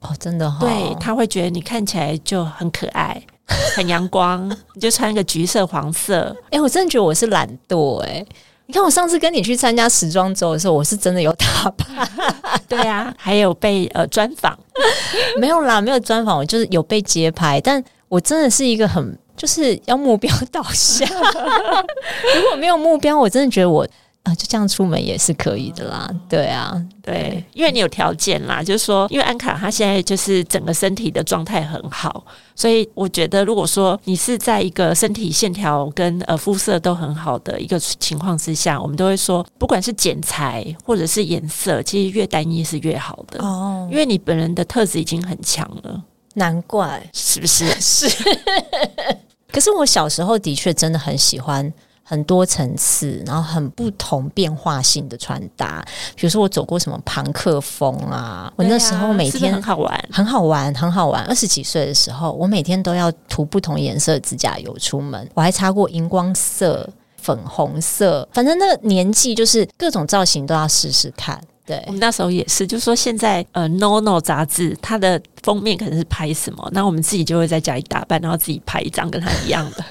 [0.00, 3.22] 哦，真的哈、哦，对，他会觉得你看起来就很可爱。
[3.46, 6.34] 很阳光，你就穿一个橘色、黄色。
[6.46, 8.26] 哎、欸，我真的觉得我是懒惰哎、欸。
[8.66, 12.08] 你看我上次跟你去参加时装周的时候，我是真的有打扮。
[12.68, 14.58] 对啊，还有被呃专访，
[15.38, 17.60] 没有啦，没有专访，我就是有被街拍。
[17.60, 21.08] 但我真的是一个很就是要目标 导向。
[21.08, 23.86] 如果没有目标，我真的觉得我。
[24.26, 26.10] 啊，就这样出门也是可以的啦。
[26.28, 32.24] 对啊，对，因为你有条件啦，就是说，因为安卡他现在就是整个身体的状态很好，
[32.56, 46.02] 所以我觉得，如果说你是在一个身体线条跟呃肤色都很好的一个情况之下，我们都会说，不管是剪裁或者是颜色，其实越单一是越好的哦，因为你本人的特质已经很强了，
[46.34, 47.68] 难怪是不是？
[47.80, 48.08] 是。
[49.52, 51.72] 可是我小时候的确真的很喜欢。
[52.08, 61.24] 很多层次，然后很不同变化性的穿搭，比如说我走过什么朋克风啊，我那时候每天很好玩，很好玩，很好玩。
[61.24, 71.40] 二十几岁的时候，我每天都要涂不同颜色的指甲油出门，我还擦过荧光色、粉红色，反正那个年纪就是各种造型都要试试看。
[71.66, 79.84] 对，我们那时候也是，就是说现在呃，NONO 杂志它的封面可能是拍什么，那我们自己就会在家里打扮，然后自己拍一张跟它一样的。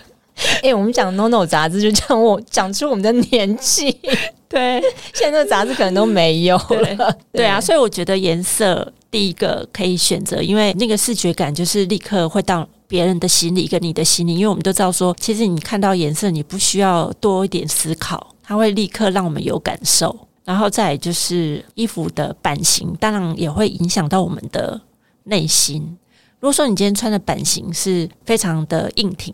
[0.65, 3.95] 哎、欸，我们讲 NONO 杂志，就讲我讲出我们的年纪。
[4.49, 4.82] 对，
[5.13, 6.65] 现在那个杂志可能都没有了。
[6.67, 6.97] 对，
[7.34, 14.34] 对，啊，所以我觉得颜色第一个可以选择，因为那个视觉感就是立刻会到别人的心里跟你的心里。
[14.34, 20.17] 因为我们都知道说，其实你看到颜色，你不需要多一点思考，它会立刻让我们有感受。
[20.43, 24.82] 然后再就是衣服的版型，当然也会影响到我们的
[25.25, 25.95] 内心。
[26.39, 29.32] 如果说你今天穿的版型是非常的硬挺。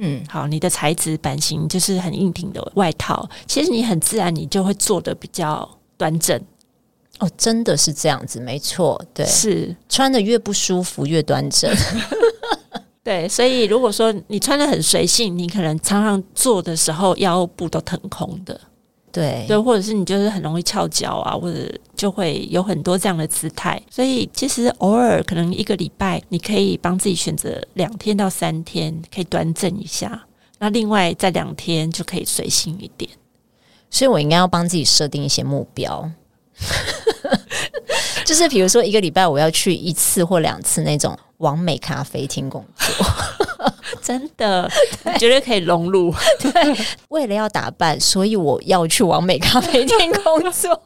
[0.00, 6.40] 嗯，好，你的材质版型就是很硬挺的外套，其实你很自然，你就会做的比较端正。
[7.18, 11.68] 哦，真的是这样子，没错，对，是穿的越不舒服越端正。
[13.02, 18.60] 对，所以如果说你穿的很随性，你可能常常坐的时候腰部都腾空的。
[19.10, 23.80] 对对，或者是你就是很容易翘脚啊，或者就会有很多这样的姿态。
[23.90, 30.24] 所以其实偶尔可能一个礼拜，你可以帮自己选择两天到三天，可以端正一下。
[30.58, 33.10] 那另外在两天就可以随性一点。
[33.90, 36.10] 所以我应该要帮自己设定一些目标，
[38.26, 43.06] 就是比如说一个礼拜我要去一次或两次那种完美咖啡厅工作。
[44.02, 44.70] 真的，
[45.18, 46.14] 绝对可以融入。
[46.40, 46.52] 对，
[47.08, 50.80] 为了要打扮，所以我要去完美咖啡店工作。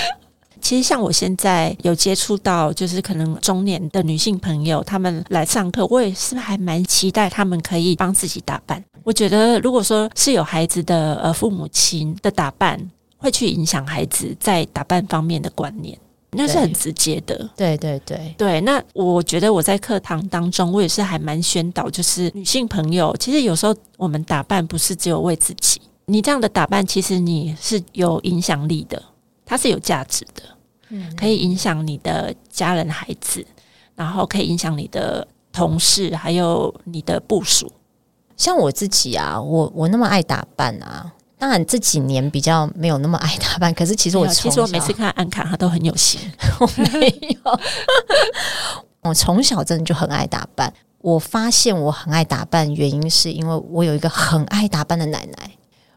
[0.60, 8.82] 其实，像我现在有接触到，就是可能中年的女性朋友，她们来上课，我也是还蛮期待她们可以帮自己打扮。
[9.02, 12.78] 我觉得，如果说是有孩子的呃父母亲的打扮，
[13.18, 15.98] 会去影响孩子在打扮方面的观念。
[16.34, 18.60] 那是很直接的，对对对对。
[18.62, 29.02] 那我觉得我在课堂当中，我也是还蛮宣导，就是女性朋友，其实有时候我们打扮不是只有为自己，你这样的打扮其实你是有影响力的，
[29.44, 30.42] 它是有价值的，
[30.88, 33.46] 嗯，可以影响你的家人、孩子，
[33.94, 37.70] 然后可以影响你的同事，还有你的部署。
[38.38, 41.12] 像我自己啊，我我那么爱打扮啊。
[41.42, 46.20] 当然这几年比较没有那么爱打扮，可是其实我其实我每次看安卡，她都很有型。
[46.60, 46.66] 我
[47.00, 47.60] 没有，
[49.02, 50.72] 我从小真的就很爱打扮。
[51.00, 55.50] 我发现我很爱打扮，原因是因为我有一个很爱打扮的奶奶。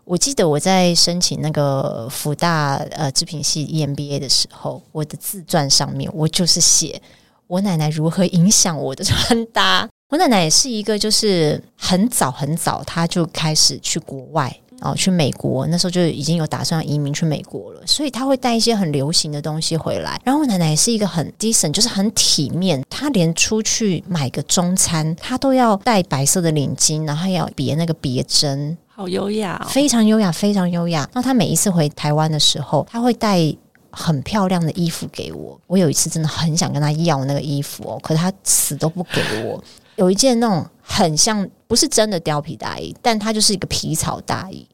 [0.04, 7.00] 我记得我在申请那个福大呃织品系 EMBA 的时候，我的自传上面我就是写
[7.46, 9.88] 我奶奶如何影响我的穿搭。
[10.10, 14.60] 我奶奶也是一个，就是很早很早，她就开始去国外。
[14.82, 20.20] 哦，去美国那时候就已经有打算移民去美国了，所以他会带一些很流行的东西回来。
[20.24, 22.84] 然后我奶奶也是一个很 decent，就是很体面。
[22.90, 31.10] 她连出去买个中餐，她都要戴白色的领巾，然后要别那个别针，好优雅哦，非常优雅，非常优雅。
[31.14, 33.40] 那她每一次回台湾的时候，她会带
[33.92, 35.60] 很漂亮的衣服给我。
[35.68, 39.64] 我有一次真的很想跟她要那个衣服哦，可是她死都不给我。
[39.96, 44.66] 有一件那种很像，不是真的貂皮大衣，但它就是一个皮草大衣，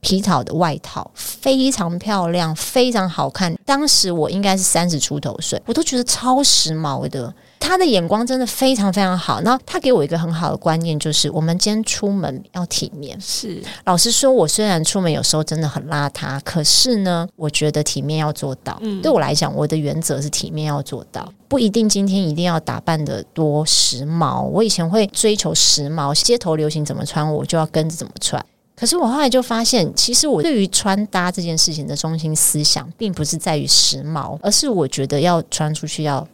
[0.00, 3.54] 皮草的外套，非常漂亮，非常好看。
[3.64, 7.34] 当时我应该是三十出头岁，我都觉得超时髦的。
[7.58, 13.20] 他的眼光真的非常非常好，然后他给我一个很好的观念，就是我们今天出门要体面。
[13.20, 18.78] 是，老实说，我虽然出门有时候真的很邋遢，可是呢，我觉得体面要做到。
[18.82, 24.42] 嗯，对我来讲，我的原则是体面要做到，不一定今天一定要打扮得多时髦。
[24.42, 28.44] 我以前会追求时髦，街头流行怎么穿，我就要跟着怎么穿。
[28.76, 36.26] 可是我后来就发现，其实我对于穿搭这件事情的中心思想，并不是在于时髦，而是我觉得要穿出去要。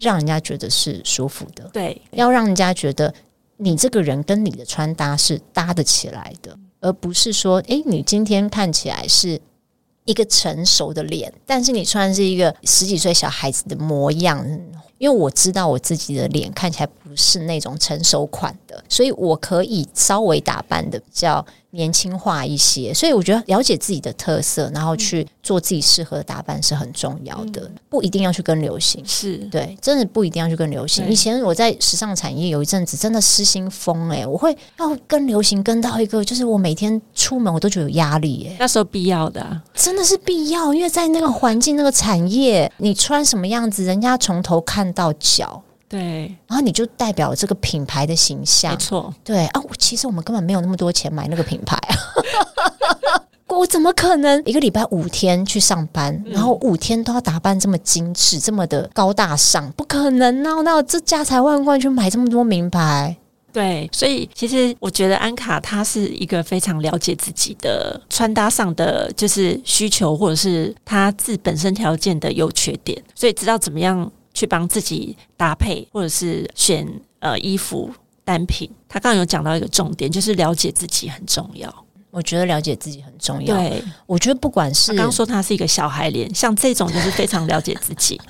[0.00, 3.12] 让人家觉得是舒服的，对，要让人家觉得
[3.58, 9.40] 你这个人跟你的穿搭是搭得起来的，而不是说，诶，你今天看起来是
[10.06, 14.44] 一个成熟的脸，但是你穿的是一个十几岁小孩子的模样。
[15.00, 22.92] 因为我知道我自己的脸看起来不是那种成熟款的，所以我可以稍微打扮的比较年轻化一些。
[22.92, 29.02] 所以我觉得了解自己的特色，然后去做自己适合的打扮是很重要的，嗯、不一定要去跟流行。
[29.06, 31.08] 是对，真的不一定要去跟流行。
[31.08, 38.56] 以前我在时尚产业有一阵子真的失心疯诶、欸，我会要跟流行跟到一个，就是我每天出门我都觉得有压力诶、欸。
[38.60, 44.89] 那时候必要的、啊，真的是必要，因为在那个环境、那个产业，你穿什么样子，人家从头看。
[44.92, 49.62] 到脚，对，然后你就代表这个品牌的形象，没错，对啊。
[49.78, 51.96] 其实我们根本没有那么多钱买那个品牌啊，
[53.48, 59.70] 我怎么可能一个礼拜五天去上班，然后五天都要打扮这么精致、这么的高大上？
[59.72, 60.60] 不可能啊！
[60.62, 63.16] 那我这家财万贯去买这么多名牌，
[63.52, 63.88] 对。
[63.92, 74.10] 所以其实我觉得安卡她是一个非常了解自己的穿搭上的就是需求，或者是她自本身条件的优缺点，所以知道怎么样。
[74.32, 76.86] 去帮自己搭配，或者是选
[77.18, 77.90] 呃衣服
[78.24, 78.70] 单品。
[78.88, 81.72] 他刚刚有讲到一个重点，就是了解自己很重要。
[82.10, 83.56] 我觉得了解自己很重要。
[83.56, 88.20] 对，我觉得不管是刚刚说他是一个小孩脸，像这种就是非常了解自己。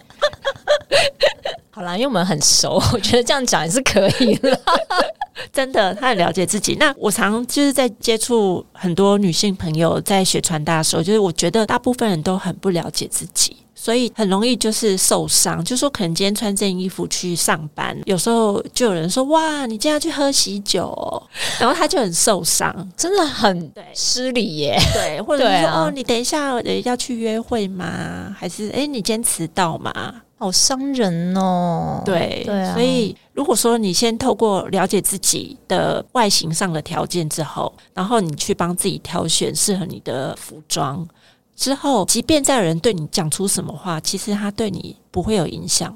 [1.70, 4.60] 好啦，因为我们很熟，我觉得这样讲也是可以的。
[5.50, 6.74] 真的，他很了解自己。
[6.74, 13.56] 那我常就是在接触很多女性朋友在学穿搭的时候，就是我觉得大部分人都很不了解自己。
[13.82, 21.22] 所以很容易就是受伤，就说可能今天穿这件衣服去上班，有时候就有人说哇，你今天要去喝喜酒哦，
[21.58, 24.78] 然后他就很受伤，真的很失礼耶。
[24.92, 28.36] 对，或者是说、啊、哦，你等一下要去约会吗？
[28.38, 29.92] 还是诶，你今天迟到吗？
[30.36, 32.02] 好伤人哦。
[32.04, 41.08] 对对啊，所以如果说你先透过了解自己的外形上的条件之后，然后你去帮自己挑选适合你的服装。
[41.60, 45.94] 之后，即便再有人对你讲出什么话，其实他对你不会有影响，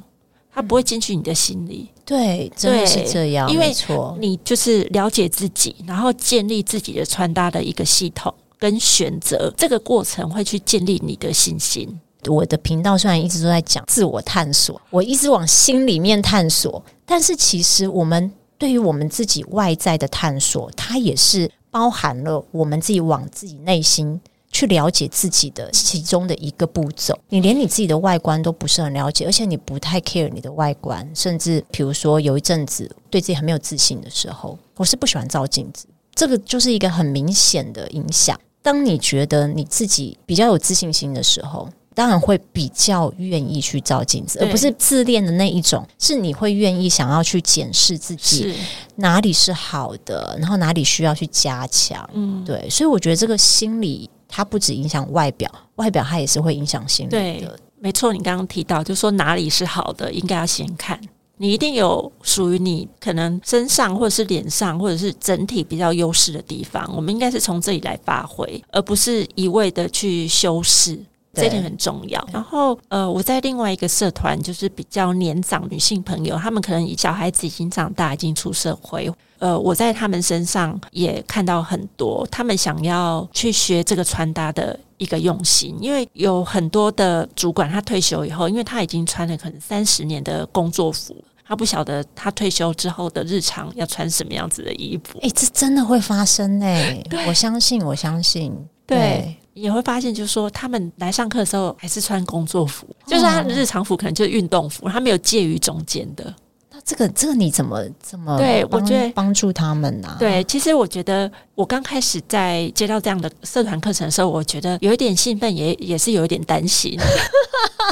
[0.52, 1.88] 他不会进去你的心里。
[2.04, 11.98] 对，真的是这样，因为错你就是了解自己，然后建立自己的穿搭的一个系统跟选择，这个过程会去建立你的信心。
[12.26, 24.20] 我的频道虽然一直都在讲自我探索，我一直往心里面探索，但是其实我们对于我们自己外在的探索，它也是包含了我们自己往自己内心
[24.54, 27.18] 去了解自己的其中的一个步骤。
[27.28, 38.38] 你连你自己的外观都不是很了解，而且你不太 care 你的外观，甚至比如说有一阵子对自己很没有自信的时候，我是不喜欢照镜子，这个就是一个很明显的影响。
[38.62, 41.68] 当你觉得你自己比较有自信心的时候。
[41.96, 45.86] 当然会比较愿意去照镜子，而不是自恋的那一种。
[45.96, 48.52] 是你会愿意想要去检视自己
[48.96, 52.04] 哪里是好的，然后哪里需要去加强。
[52.12, 52.68] 嗯，对。
[52.68, 57.16] 所以我觉得这个心理它不只影响外表，外表它也是会影响心理的。
[57.16, 58.12] 对，没错。
[58.12, 61.00] 你刚刚提到，就说哪里是好的，应该要先看。
[61.36, 70.98] 你一定有属于你可能身上或者是脸上或者是整体比较优势的地方，我们应该是从这里来发挥，而不是一味的去修饰。
[71.34, 72.28] 这一点很重要。
[72.32, 79.10] 然后，呃，我在另外一个社团，就是比较年长女性朋友，她们可能小孩子已经长大，已经出社会。
[79.38, 85.76] 呃，我在他们身上也看到很多，他们想要去学这个穿搭的一个用心。
[85.80, 91.14] 因为有很多的主管，他退休以后，因为他已经穿了可能三十年的工作服，
[91.46, 95.18] 他不晓得他退休之后的日常要穿什么样子的衣服。
[95.18, 98.54] 诶，这真的会发生诶， 我相信，我相信，
[98.86, 98.96] 对。
[98.98, 106.34] 对也会发现，就是说，他们来上课的时候还是穿工作服，哦、就是他的日常服可能就是运动服，他没有介于中间的。
[106.70, 108.36] 那这个，这个你怎么怎么？
[108.36, 110.16] 对，我觉得帮助他们呢、啊？
[110.18, 116.98] 对，其实我觉得我刚开始在接到这样的社团课程的时候，我觉得有一点兴奋，也也是有一点担心。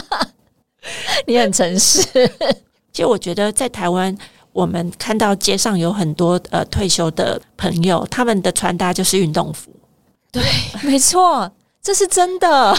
[1.26, 2.02] 你很诚实。
[2.92, 4.14] 其实我觉得在台湾，
[4.52, 9.70] 我们看到街上有很多呃退休的朋友，他们的穿搭就是运动服。
[10.32, 10.42] 对，
[10.82, 11.52] 没错，
[11.82, 12.74] 这是真的，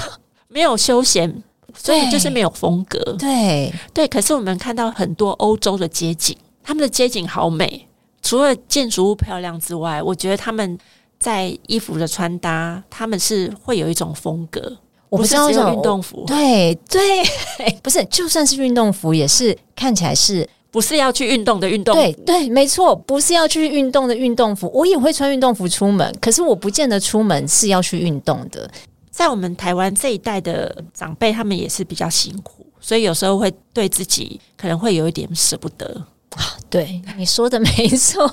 [0.48, 1.44] 没有休闲，
[1.74, 3.00] 所以就是没有风格。
[3.20, 7.88] 对对，可是我们看到很多欧洲的街景，他们的街景好美，
[8.24, 10.78] 除了建筑物漂亮之外，我觉得他们
[11.20, 14.78] 在衣服的穿搭，他们是会有一种风格。
[15.10, 17.24] 我不知道，运动服，对对，
[17.84, 20.50] 不是，就算是运动服，也是看起来是。
[20.74, 24.70] 不是要去运动的运动服，对对，没错，不是要去运动的运动服。
[24.74, 28.68] 我也会穿运动服出门，可是我不见得出门是要去运动的。
[29.12, 35.86] 在我们台湾这一代的长辈，他们也是比较辛苦，所以有时候会对自己可能会有一点舍不得
[36.32, 36.58] 啊。
[36.72, 38.28] 对，你说的没错，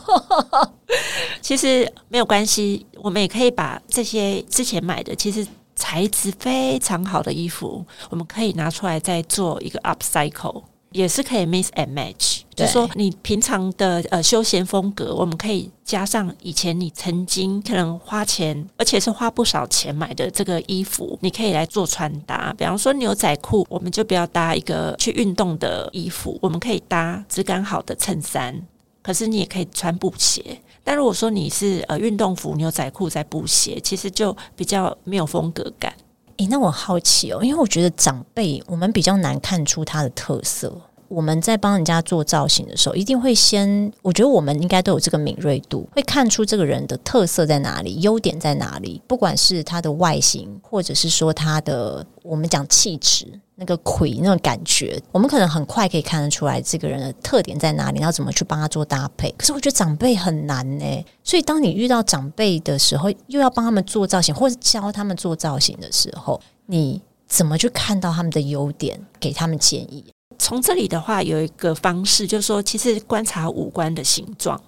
[1.42, 10.62] 其实没有关系，我们也可以把这些之前买的，其实材质非常好的衣服，我们可以拿出来再做一个 upcycle。
[10.92, 22.52] 也是可以 mix and match，就是说你平常的呃休闲风格，我们可以加上以前你曾经可能花钱，而且是花不少钱买的这个衣服，你可以来做穿搭。
[22.58, 28.60] 比方说牛仔裤，我们就不要搭一个去运动的衣服，我们可以搭质感好的衬衫。
[29.02, 30.60] 可是你也可以穿布鞋。
[30.84, 35.94] 但如果说你是呃运动服、牛仔裤再布鞋，其实就比较没有风格感。
[36.40, 40.74] 诶，那我好奇哦，因为我觉得长辈我们比较难看出他的特色。
[41.06, 49.02] 我们在帮人家做造型的时候，一定会先，我觉得我们应该都有这个敏锐度，会看出这个人的特色在哪里，优点在哪里。
[49.06, 53.26] 不管是他的外形，或者是说他的我们讲气质，
[53.60, 59.30] 那个魁那种感觉，我们可能很快可以看得出来这个人的特点在哪里，要怎么去帮他做搭配。
[59.36, 70.02] 可是我觉得长辈很难呢，所以当你遇到长辈的时候，又要帮他们做造型，或者教他们做造型的时候，你怎么去看到他们的优点，给他们建议？
[70.38, 74.58] 从这里的话，有一个方式，就是说，其实观察五官的形状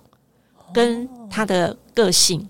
[0.75, 2.47] 跟他的个性。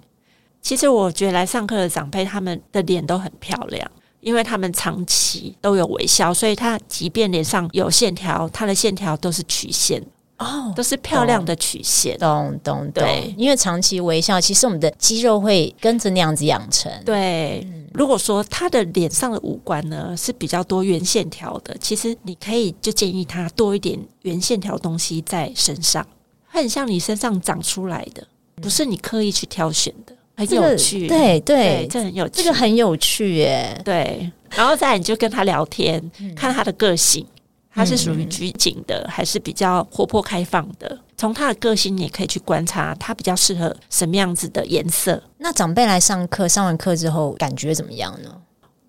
[0.60, 3.88] 其实我觉得来上课的长辈，他们的脸都很漂亮，
[4.22, 10.02] 因为他们长期都有微笑，所以他即便脸上有线条，他的线条都是曲线。
[10.38, 13.04] 哦，都是漂亮的曲线，懂懂懂。
[13.04, 16.90] 对，因为长期微笑，其实我们的肌肉会跟着那样子养成。
[17.04, 26.04] 对，嗯、如果说他的脸上的五官呢是比较多圆线条的，其实你可以就建议他多一点圆线条东西在身上，
[26.46, 28.26] 很像你身上长出来的，
[28.60, 30.16] 不是你刻意去挑选的，
[30.46, 31.08] 很有趣。
[31.08, 33.80] 这个、对对，这很有趣，这个很有趣耶。
[33.84, 37.26] 对，然后再来你就跟他聊天，嗯、看他的个性。
[37.74, 40.98] 他是属于拘谨的，还是比较活泼开放的？
[41.16, 45.22] 从他的个性，你也可以去观察他比较适合什么样子的颜色。
[45.38, 48.30] 那长辈来上课，上完课之后感觉怎么样呢？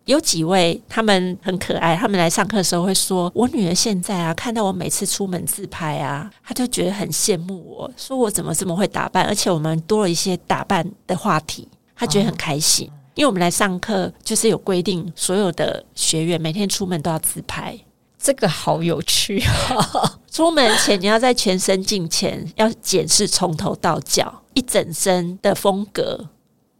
[0.05, 12.87] 有几位他们很可爱，他们来上课的时候会说：“我女儿现在啊，看到我每次出门自拍啊，她就觉得很羡慕我，说我怎么这么会打扮，而且我们多了一些打扮的话题，她觉得很开心。
[12.87, 17.77] 哦”因为我们来上课就是有规定，所有的学员每天出门都要自拍，
[18.17, 20.19] 这个好有趣啊！
[20.31, 26.27] 出门前你要在全身镜前要检视从头到脚一整身的风格。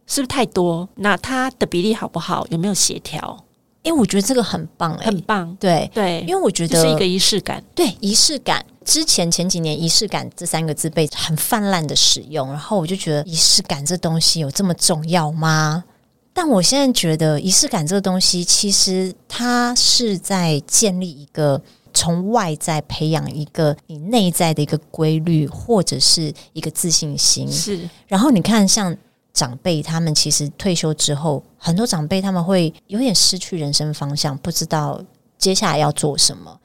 [0.06, 0.88] 是不是太多？
[0.96, 2.46] 那它的比例好不好？
[2.50, 3.44] 有没有协调？
[3.82, 5.54] 因为我觉得这个很棒，欸，很棒。
[5.60, 7.62] 对对，因为我觉得是一个仪式感。
[7.74, 8.64] 对，仪式感。
[8.82, 15.84] 之前前几年“仪式感”这三个字被很泛滥的使用，然后我就觉得仪式感这东西有这么重要吗？
[16.32, 21.60] 但我现在觉得仪式感这个东西，其实它是在建立一个
[21.92, 27.50] 从外在培养一个你内在的一个规律，或者是一个自信心。
[27.52, 27.86] 是。
[28.06, 28.96] 然后你看，像。
[29.34, 35.02] 长辈他们其实退休之后，很多长辈他们会有点失去人生方向，不知道
[35.36, 36.58] 接下来要做什么。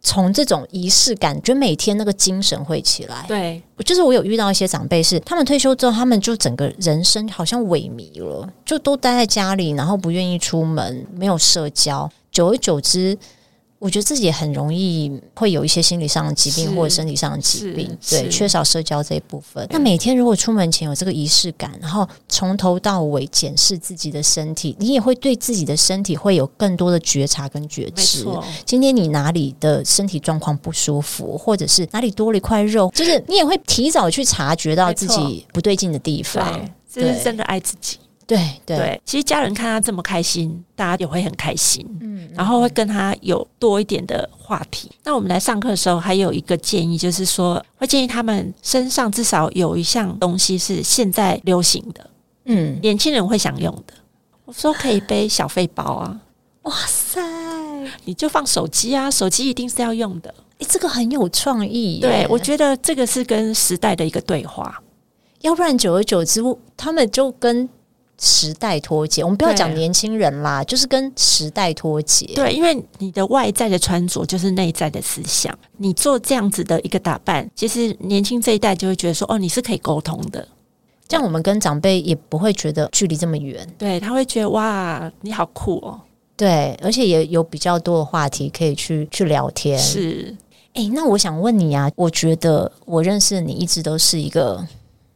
[0.00, 3.24] 从这种仪式感，觉得每天那个精神会起来。
[3.26, 13.18] 对，就是我有遇到一些长辈，是他们退休之后，他们就整个人生好像萎靡了，就都待在家里，然后不愿意出门，没有社交，久而久之。
[13.86, 19.64] 我觉得自己也很容易会有一些心理上的疾病或者身体上的疾病，对，缺少社交这一部分。
[19.70, 28.26] 那每天如果出门前有这个仪式感，然后从头到尾检视自己的身体，你也会对自己的身体会有更多的觉察跟觉知。
[28.64, 36.68] 今天你哪里的身体状况不舒服，或者是哪里多了一块肉，就是你也会提早去察觉到自己不对劲的地方。
[36.92, 37.98] 这是真的爱自己。
[38.26, 44.90] 对对，对，其实家人看他这么开心，大家也会很开心，嗯，然后会跟他有多一点的话题。
[45.04, 52.10] 那我们来上课的时候，还有一个建议，就是说会建议他们身上至少有一项东西是现在流行的，
[52.46, 53.94] 嗯，年轻人会想用的。
[54.44, 56.20] 我说可以背小费包啊，
[56.62, 57.20] 哇塞，
[58.06, 60.34] 你就放手机啊，手机一定是要用的。
[60.58, 64.82] 诶，这个很有创意，对，我觉得这个是跟时代的一个对话，
[65.42, 66.42] 要不然久而久之，
[66.76, 67.68] 他们就跟。
[68.18, 72.26] 时代脱节，我们不要讲年轻人啦，就是跟时代脱节。
[72.34, 75.56] 对，因为你的外在的穿着就是内在的思想。
[75.76, 80.46] 你做这样子的一个打扮，其实年轻这一代就会觉得说：“哦，你是可以沟通的。”
[81.06, 83.66] 这样我们跟长辈也不会觉得距离这么远。
[83.78, 86.00] 对，他会觉得：“哇，你好酷哦！”
[86.36, 89.78] 对，而且也有比较多的话题可以去去聊天。
[89.78, 90.34] 是，
[90.72, 94.66] 诶，那我想问你啊，我觉得我认识的你一直都是一个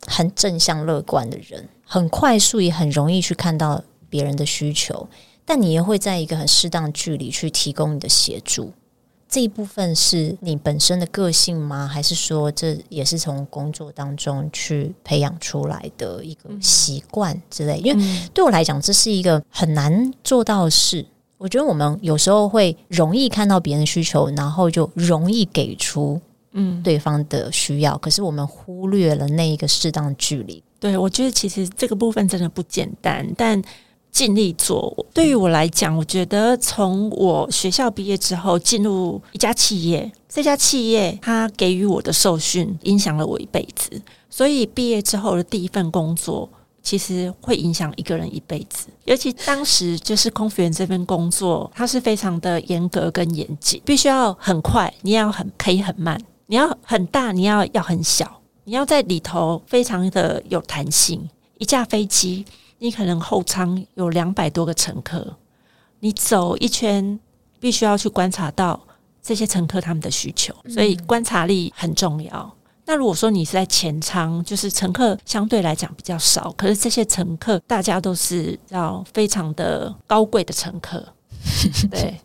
[0.06, 1.68] 很正向乐观的人。
[1.92, 5.08] 很快速也很容易去看到别人的需求，
[5.44, 8.72] 但你也会在一个很适当距离去提供你的协助。
[9.28, 11.88] 这一部分是你本身的个性吗？
[11.88, 17.80] 还是说这也是从工作当中去培养出来的一个习惯之类？
[17.80, 21.04] 因为对我来讲，这是一个很难做到的事。
[21.38, 26.20] 我觉得我们有时候会容易看到别人的需求，然后就容易给出
[26.52, 30.62] 嗯对方的需要，可是我们忽略了那一个适当距离。
[30.80, 33.62] 对，我觉得其实这个部分真的不简单，但
[34.10, 35.06] 尽力做。
[35.14, 43.90] 对于我来讲，我觉得从我学校毕业之后进入一家企业，这家企业它给予我的受训影响了我一辈子。
[44.30, 46.48] 所以毕业之后的第一份工作，
[46.82, 48.88] 其实会影响一个人一辈子。
[49.04, 58.39] 尤其当时就是空服员这份工作，它是非常的严格跟严谨，必须要很快，你要很可以很慢，你要很大，你要要很小。
[58.70, 61.28] 你要在里头非常的有弹性。
[61.58, 62.46] 一架飞机，
[62.78, 65.36] 你可能后舱有两百多个乘客，
[65.98, 67.18] 你走一圈，
[67.58, 68.80] 必须要去观察到
[69.20, 72.30] 这些乘客他们的需求，所以观察力很重要。
[72.32, 72.52] 嗯。
[72.84, 81.04] 那如果说你是在前舱，就是乘客相对来讲比较少，可是这些乘客大家都是要非常的高贵的乘客，
[81.90, 82.20] 对，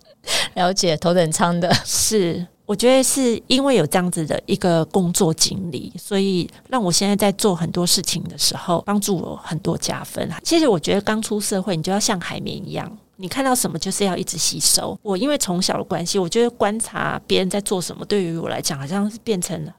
[0.54, 2.46] 了解头等舱的是。
[2.66, 10.28] 我觉得是因为有这样子的一个工作经历，所以让我现在在做很多事情的时候，帮助我很多加分。
[10.44, 14.98] 其实我觉得刚出社会，你就要像海绵一样，你看到什么就是要一直吸收。
[15.04, 19.76] 我因为从小的关系，我觉得观察别人在做什么，对于我来讲，好像是变成了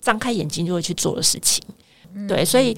[0.00, 1.60] 张开眼睛就会去做的事情。
[2.28, 2.76] 对，所以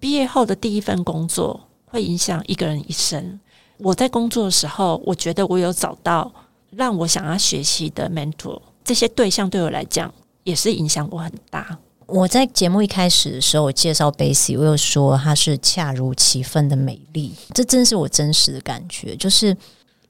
[0.00, 3.38] 毕业后的第一份工作会影响一个人一生。
[3.76, 6.32] 我在工作的时候，我觉得我有找到
[6.70, 8.58] 让我想要学习的 mentor。
[8.84, 10.12] 这些对象对我来讲
[10.44, 11.78] 也是影响我很大。
[12.06, 19.16] 我在节目一开始的时候，我介绍 Bessy，我有说她是恰如其分的美丽，这真是我真实的感觉。
[19.16, 19.56] 就是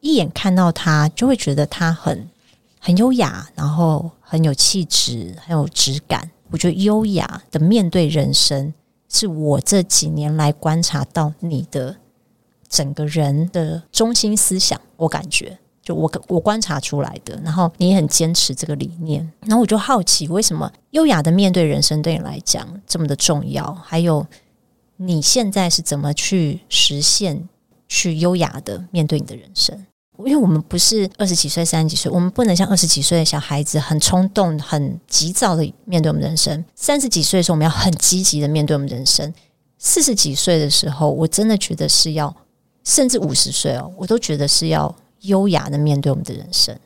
[0.00, 2.28] 一眼看到她，就会觉得她很
[2.80, 6.28] 很优雅，然后很有气质，很有质感。
[6.50, 8.74] 我觉得优雅的面对人生，
[9.08, 11.96] 是我这几年来观察到你的
[12.68, 15.58] 整个人的中心思想，我感觉。
[15.82, 23.74] 就我我观察出来的，然后你也很坚持这个理念，然后我就好奇，为什么优雅的面对人生对你来讲这么的重要？
[23.84, 24.24] 还有
[24.96, 27.48] 你现在是怎么去实现
[27.88, 29.84] 去优雅的面对你的人生？
[30.18, 36.64] 因为我们不是二十几岁、三十几岁，我们不能像二十几岁的小孩子很冲动、很急躁的面对我们人生。
[36.76, 39.34] 三十几岁的时候，我们要很积极的面对我们人生。
[39.78, 42.32] 四十几岁的时候，我真的觉得是要，
[42.84, 44.94] 甚至五十岁哦，我都觉得是要。
[45.22, 46.78] 优雅的面对我们的人生。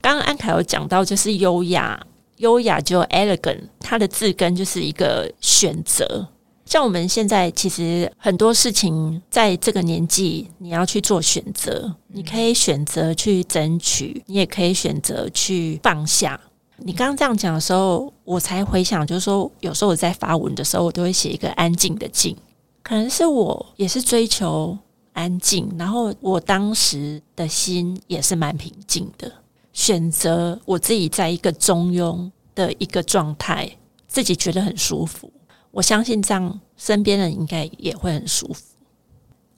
[0.00, 2.04] 刚刚安凯有讲到，就是优雅，
[2.38, 6.26] 优雅就 elegant，它的字根就是一个选择。
[6.64, 16.40] 像我们现在其实很多事情，在这个年纪，你要去做选择，你可以选择去争取，你也可以选择去放下。
[16.78, 22.36] 你刚刚这样讲的时候，我才回想，就是说，有时候我在发文的时候，我都会写一个安静的静，
[22.82, 24.76] 可能是我也是追求。
[25.12, 29.30] 安静，然后我当时的心也是蛮平静的，
[29.72, 33.70] 选择我自己在一个中庸的一个状态，
[34.08, 35.30] 自己觉得很舒服。
[35.70, 38.62] 我相信这样，身边人应该也会很舒服。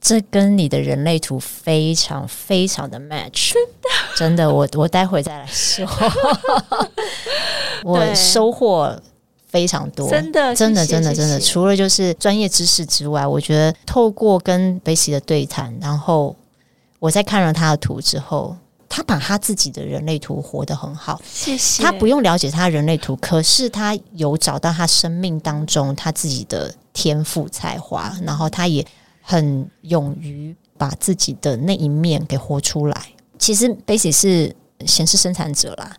[0.01, 5.87] 这跟你的人类图非常非常的 match，真的，真的，我我待会再来说，
[7.83, 9.01] 我收获。
[9.55, 11.39] 非常多，真的，真的，真的，真的。
[11.39, 16.35] 除了就是专业知识之外，我觉得透过跟 Bessy 的对谈，然后
[16.99, 18.57] 我在看了他的图之后，
[18.89, 21.23] 他把他自己的人类图活得很好。
[21.25, 21.85] 谢谢。
[21.85, 28.85] 他不用了解他人类图，可是他有找到他生命当中他自己的天赋才华，然后他也
[29.23, 33.07] 很勇于把自己的那一面给活出来。
[33.39, 34.53] 其实 Bessy 是
[34.85, 35.97] 显示生产者啦。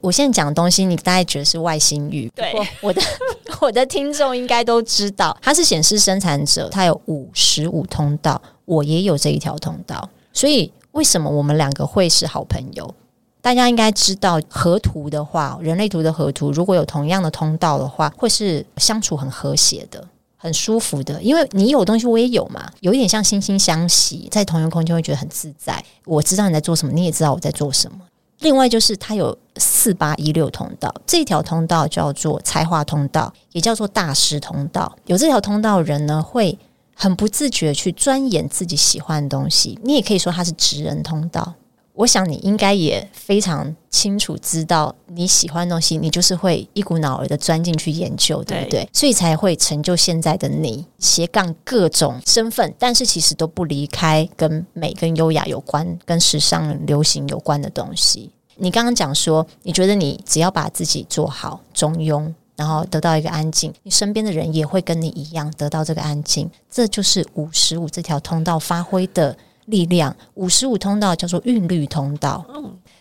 [0.00, 2.30] 我现在讲的东西，你大概觉得是外星语。
[2.34, 3.02] 对，我的
[3.60, 12.94] 我的听众应该都知道，它是显示生产者，它有五十五通道，我也有这一条通道，所以为什么我们两个会是好朋友？
[13.42, 25.82] 大家应该知道，河图的话，人类图的河图，如果有同样的通道的话，会是相处很和谐的，很舒服的，因为你有东西，我也有嘛，有一点像惺惺相惜，在同一个空间会觉得很自在。
[26.04, 27.98] 我知道你在做什么，你也知道我在做什么。
[28.40, 34.96] 另外就是它有四八一六通道，这条通道叫做才华通道，也叫做大师通道。
[35.06, 36.58] 有这条通道的人呢，会
[36.94, 39.78] 很不自觉去钻研自己喜欢的东西。
[39.82, 41.54] 你也可以说它是职人通道。
[41.94, 48.84] 我想你应该也非常清楚知道你喜欢的东西，你就是会一股脑儿的钻进去研究，对不对？
[48.84, 48.88] 对。
[48.92, 58.30] 所以才会成就现在的你，斜杠各种身份，但是其实都不离开跟美、跟优雅有关、跟时尚流行有关的东西。
[58.56, 69.36] 你刚刚讲说，你觉得你只要把自己做好中庸，然后得到一个安静，你身边的人也会跟你一样得到这个安静，这就是五十五这条通道发挥的。
[69.70, 72.44] 力量五十五通道叫做韵律通道。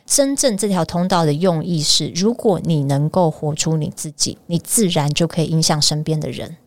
[0.06, 6.58] 真正这条通道的用意是，如果你能够活出你自己，你自然就可以影响身边的人。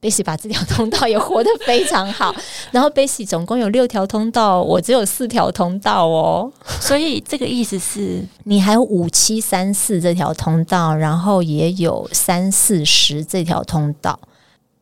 [0.00, 2.34] Bessy 把这条通道也活得非常好。
[2.72, 6.50] 然后 Bessy 总共有六条通道，我只有四条通道哦。
[6.80, 14.18] 所以这个意思是你还有五七三四这条通道，然后也有三四十这条通道，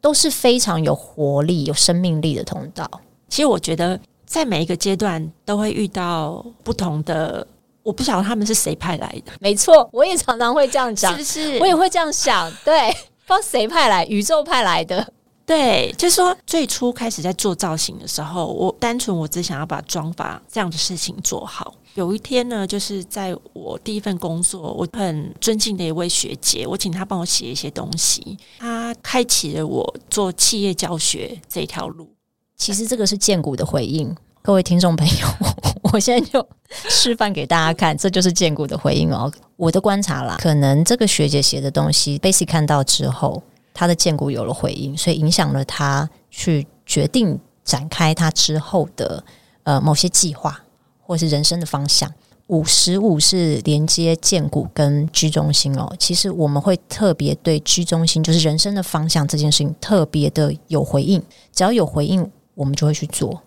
[0.01, 2.89] 都是非常有活力、有生命力的通道。
[3.29, 3.99] 其实我觉得。
[4.27, 7.47] 在每一个阶段都会遇到不同的，
[7.83, 9.33] 我不晓得他们是谁派来的。
[9.41, 11.59] 没错，我也常常会这样讲，是不是？
[11.59, 12.91] 我也会这样想，对，
[13.27, 15.13] 不知道谁派来，宇宙派来的。
[15.47, 21.73] 对，就是说最初开始在做造型的时候，我单纯我只想要把妆发这样的事情做好。
[21.95, 32.09] 有一天呢，就是在我第一份工作，我很尊敬的一位学姐，我请她帮我写一些东西，她开启了我做企业教学这条路。
[32.57, 35.27] 其实这个是荐骨的回应，各位听众朋友，
[35.93, 39.31] 我现在就示范给大家看，这就是荐骨的回应哦。
[39.57, 43.43] 我的观察啦，可能这个学姐写的东西，Basic 看到之后，
[43.75, 49.23] 她的荐骨有了回应，所以影响了她去决定展开她之后的
[49.65, 50.59] 呃某些计划，
[51.01, 52.11] 或是人生的方向。
[52.49, 55.93] 五十五是连接荐骨跟居中心哦。
[55.99, 61.21] 其实我们会特别对居中心，就是人生的方向这件事情特别的有回应，
[61.53, 62.31] 只要有回应。
[62.57, 63.41] 我们就会去做，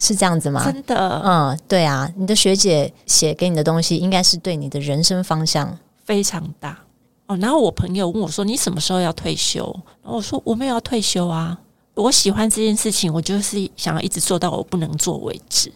[0.00, 0.64] 是这样子吗？
[0.64, 6.76] 真的，嗯，对啊，你的学姐写给你的东西，应该是对你的人生方向非常大
[7.26, 7.36] 哦。
[7.38, 9.64] 然后我朋友问我说：“你什么时候要退休？”
[10.02, 11.56] 然后我说：“我没有要退休啊，
[11.94, 15.72] 我喜欢这件事情，我就是想要一直做到我不能做为止。”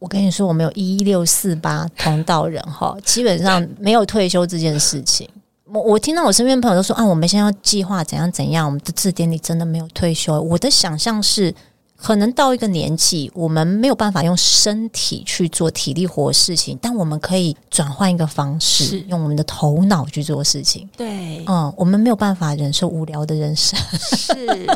[0.00, 5.28] 我跟你说，我们有一六四八同道人哈， 基本上没有退休这件事情。
[5.66, 10.40] 我我听到我身边朋友都说：“啊，我们现在要计划怎样怎样。”我们的字典里真的没有退休。
[10.40, 11.54] 我的想象是。
[12.02, 20.88] 可能到一个年纪，我们没有办法用身体去做体力活的事情，但我们可以转换一个方式，用我们的头脑去做事情。
[20.96, 23.78] 对，嗯，我们没有办法忍受无聊的人生。
[24.00, 24.66] 是。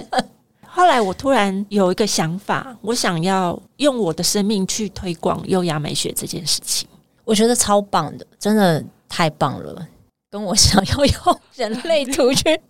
[0.62, 6.86] 后来我突然有一个想法，我想要用我的生命去推广优雅美学这件事情，
[7.24, 9.84] 我觉得超棒的，真的太棒了，
[10.30, 12.60] 跟我想要用人类图去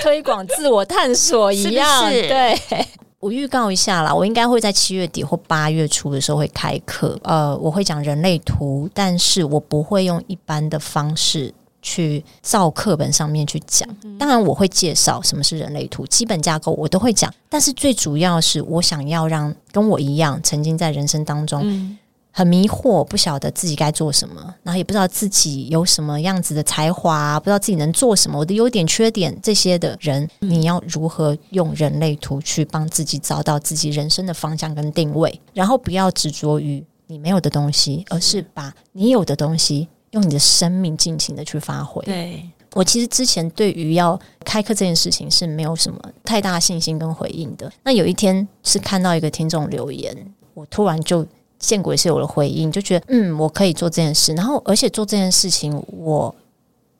[0.00, 2.86] 推广自我探索一样， 是是对。
[3.18, 7.18] 我预告一下啦，我应该会在七月底或八月初的时候会开课。
[7.22, 13.88] 呃，我会讲人类图，但是我不会用一般的方式去照课本上面去讲。
[14.18, 17.32] 当然，我会介绍什么是人类图，基本架构我都会讲。
[17.48, 21.96] 但是最主要是我想要让跟我一样曾经在人生当中。
[22.36, 35.40] 嗯很迷惑，不晓得自己该做什么，然后也不知道自己有什么样子的才华，不知道自己能做什么，我的优点、缺点这些的人，你要如何用人类图去帮自己找到自己人生的方向跟定位？
[35.54, 42.04] 然后不要执着于你没有的东西，而是把你有的东西用你的生命尽情的去发挥。
[42.04, 47.72] 对，我其实之前对于要开课这件事情是没有什么太大信心跟回应的。
[47.82, 50.14] 那有一天是看到一个听众留言，
[50.52, 51.26] 我突然就。
[51.58, 54.32] 见鬼是有了回应，就觉得嗯，我可以做这件事。
[54.34, 56.34] 然后，而且做这件事情，我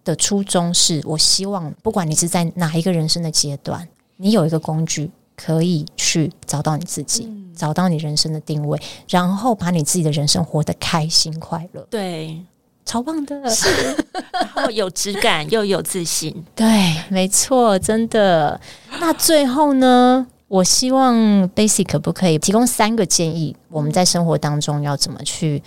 [0.04, 3.86] 的初衷是我希望，不管你是在哪一个人生的阶段，
[4.16, 11.86] 你有一个工具可以去找到你自己，嗯、找到你人生的定位，然后把你自己的人生活得开心快乐。
[11.90, 12.40] 对，
[12.84, 13.68] 超棒的，是，
[14.32, 16.44] 然后有质感又有自信。
[16.54, 18.59] 对，没错，真的。
[18.98, 20.26] 那最后呢？
[20.49, 21.14] 我希望
[21.51, 23.57] Basic 可不可以提供三个建议？
[23.68, 25.62] 我们在生活当中要怎么去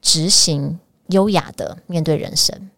[0.00, 0.78] 执行
[1.08, 2.70] 优雅的面对人生？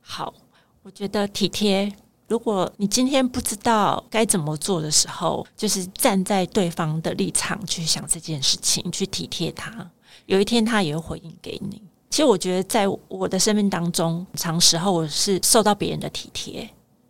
[0.00, 0.34] 好，
[0.82, 1.90] 我觉得体贴。
[2.28, 9.90] 如果你今天不知道该怎么做的时候，就是站在对方的立场去想这件事情，去体贴他。
[10.26, 11.80] 有一天他也会回应给你。
[12.10, 16.68] 其实我觉得在我的生命当中，长时候我是受到别人的体贴。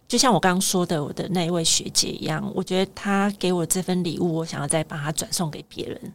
[0.08, 6.12] 就像我刚刚说的，我的那一位学姐一样，我觉得她给我这份礼物，我想要再把它转送给别人，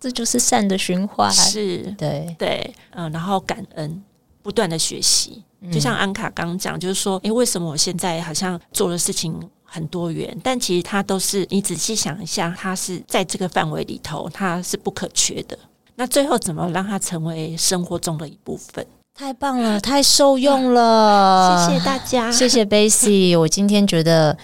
[0.00, 1.30] 这就是善的循环。
[1.32, 4.02] 是，对对，嗯、呃，然后感恩，
[4.42, 5.42] 不断的学习。
[5.70, 10.34] 就像安卡刚讲，就是说，诶，为什么我现在好像做的事情很多元？
[10.42, 15.58] 但其实它都是你仔细想一下，它是在这个范围里头，它是不可缺的。
[15.96, 18.86] 那最后怎么让它成为生活中的一部分？
[19.14, 21.66] 太棒了，太受用了！
[21.68, 23.38] 谢谢大家， 谢谢 bassy。
[23.38, 24.36] 我今天觉得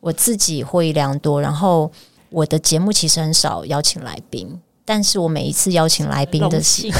[0.00, 1.40] 我自己获益良多。
[1.40, 1.90] 然后
[2.30, 4.60] 我的节目其实很少邀请来宾。
[4.84, 6.98] 但是我每一次邀请来宾的时候，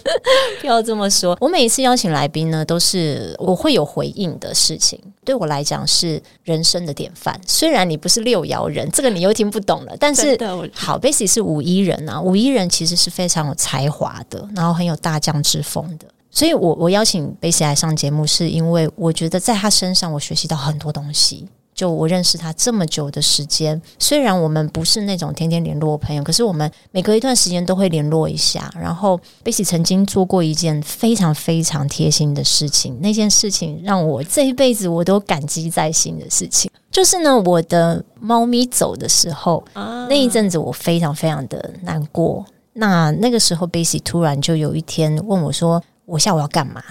[0.61, 1.37] 不要这么说。
[1.39, 4.99] 我每一次邀请来宾呢，都是我会有回应的事情。
[5.23, 7.39] 对我来讲是人生的典范。
[7.45, 9.95] 虽然你不是六爻人，这个你又听不懂了。
[9.99, 10.37] 但是
[10.73, 12.19] 好，Bassy 是五一人啊。
[12.19, 16.05] 五一人其实是非常有才华的，然后很有大将之风的。
[16.31, 21.47] 所以我我邀请 Bassy 来上节目，是因为我觉得在他身上我学习到很多东西。
[21.81, 28.71] 就我认识他这么久的时间，虽然我们不是那种天天联络朋友，可是我们每隔一段时间都会联络一下。
[28.79, 42.45] 然后，Bessy 曾经做过一件非常非常贴心的事情，那件事情让我这一辈子我都感激在心的事情，就是呢，我的猫咪走的时候，那一阵子我非常非常的难过。
[42.73, 46.83] 那那个时候，Bessy 突然就有一天问我说：“我下午要干嘛？”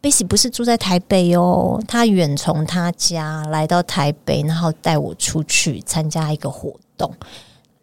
[0.00, 7.12] Bessy 不是住在台北哦，他远从他家来到台北，然后带我出去参加一个活动。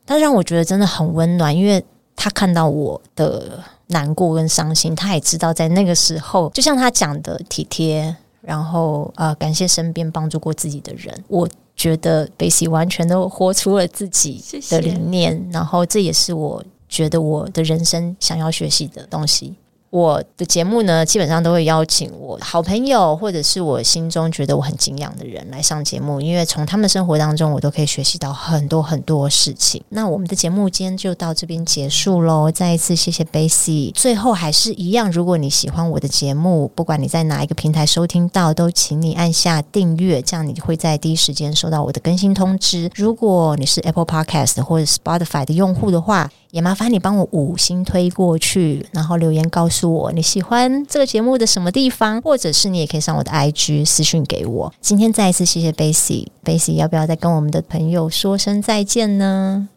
[0.05, 1.83] 他让我觉得真的很温暖，因为
[2.15, 11.23] 他看到我的难过跟伤心，他也知道在那个时候，就像他讲的体贴，然后呃感谢身边帮助过自己的人。
[11.27, 15.51] 我觉得 Bessy 完全都活出了自己的理念，谢谢。
[15.51, 19.55] 然后这也是我觉得我的人生想要学习的东西。
[19.95, 29.81] 我的节目呢，基本上都会邀请我好朋友，或者是我心中觉得我很敬仰的人来上节目，因为从他们生活当中，我都可以学习到很多很多事情。
[29.87, 33.93] 那我们的节目今天就到这边结束喽，再一次谢谢 Bessy。
[33.93, 42.91] 最后还是一样，如果你喜欢我的节目，不管你在哪一个平台收听到，都请你按下订阅，这样你会在第一时间收到我的更新通知。
[42.95, 54.73] 如果你是 Apple Podcast 或者 Spotify 的用户的话，也麻烦你帮我五星推过去，然后留言告诉我你喜欢这个节目的什么地方，或者是你也可以上我的 IG 私讯给我。
[54.79, 59.67] 今天再一次谢谢 Bessy，Bessy 要不要再跟我们的朋友说声再见呢？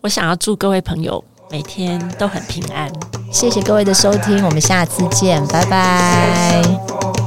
[0.00, 2.90] 我想要祝各位朋友每天都很平安。
[3.30, 7.25] 谢谢各位的收听，我们下次见，拜拜。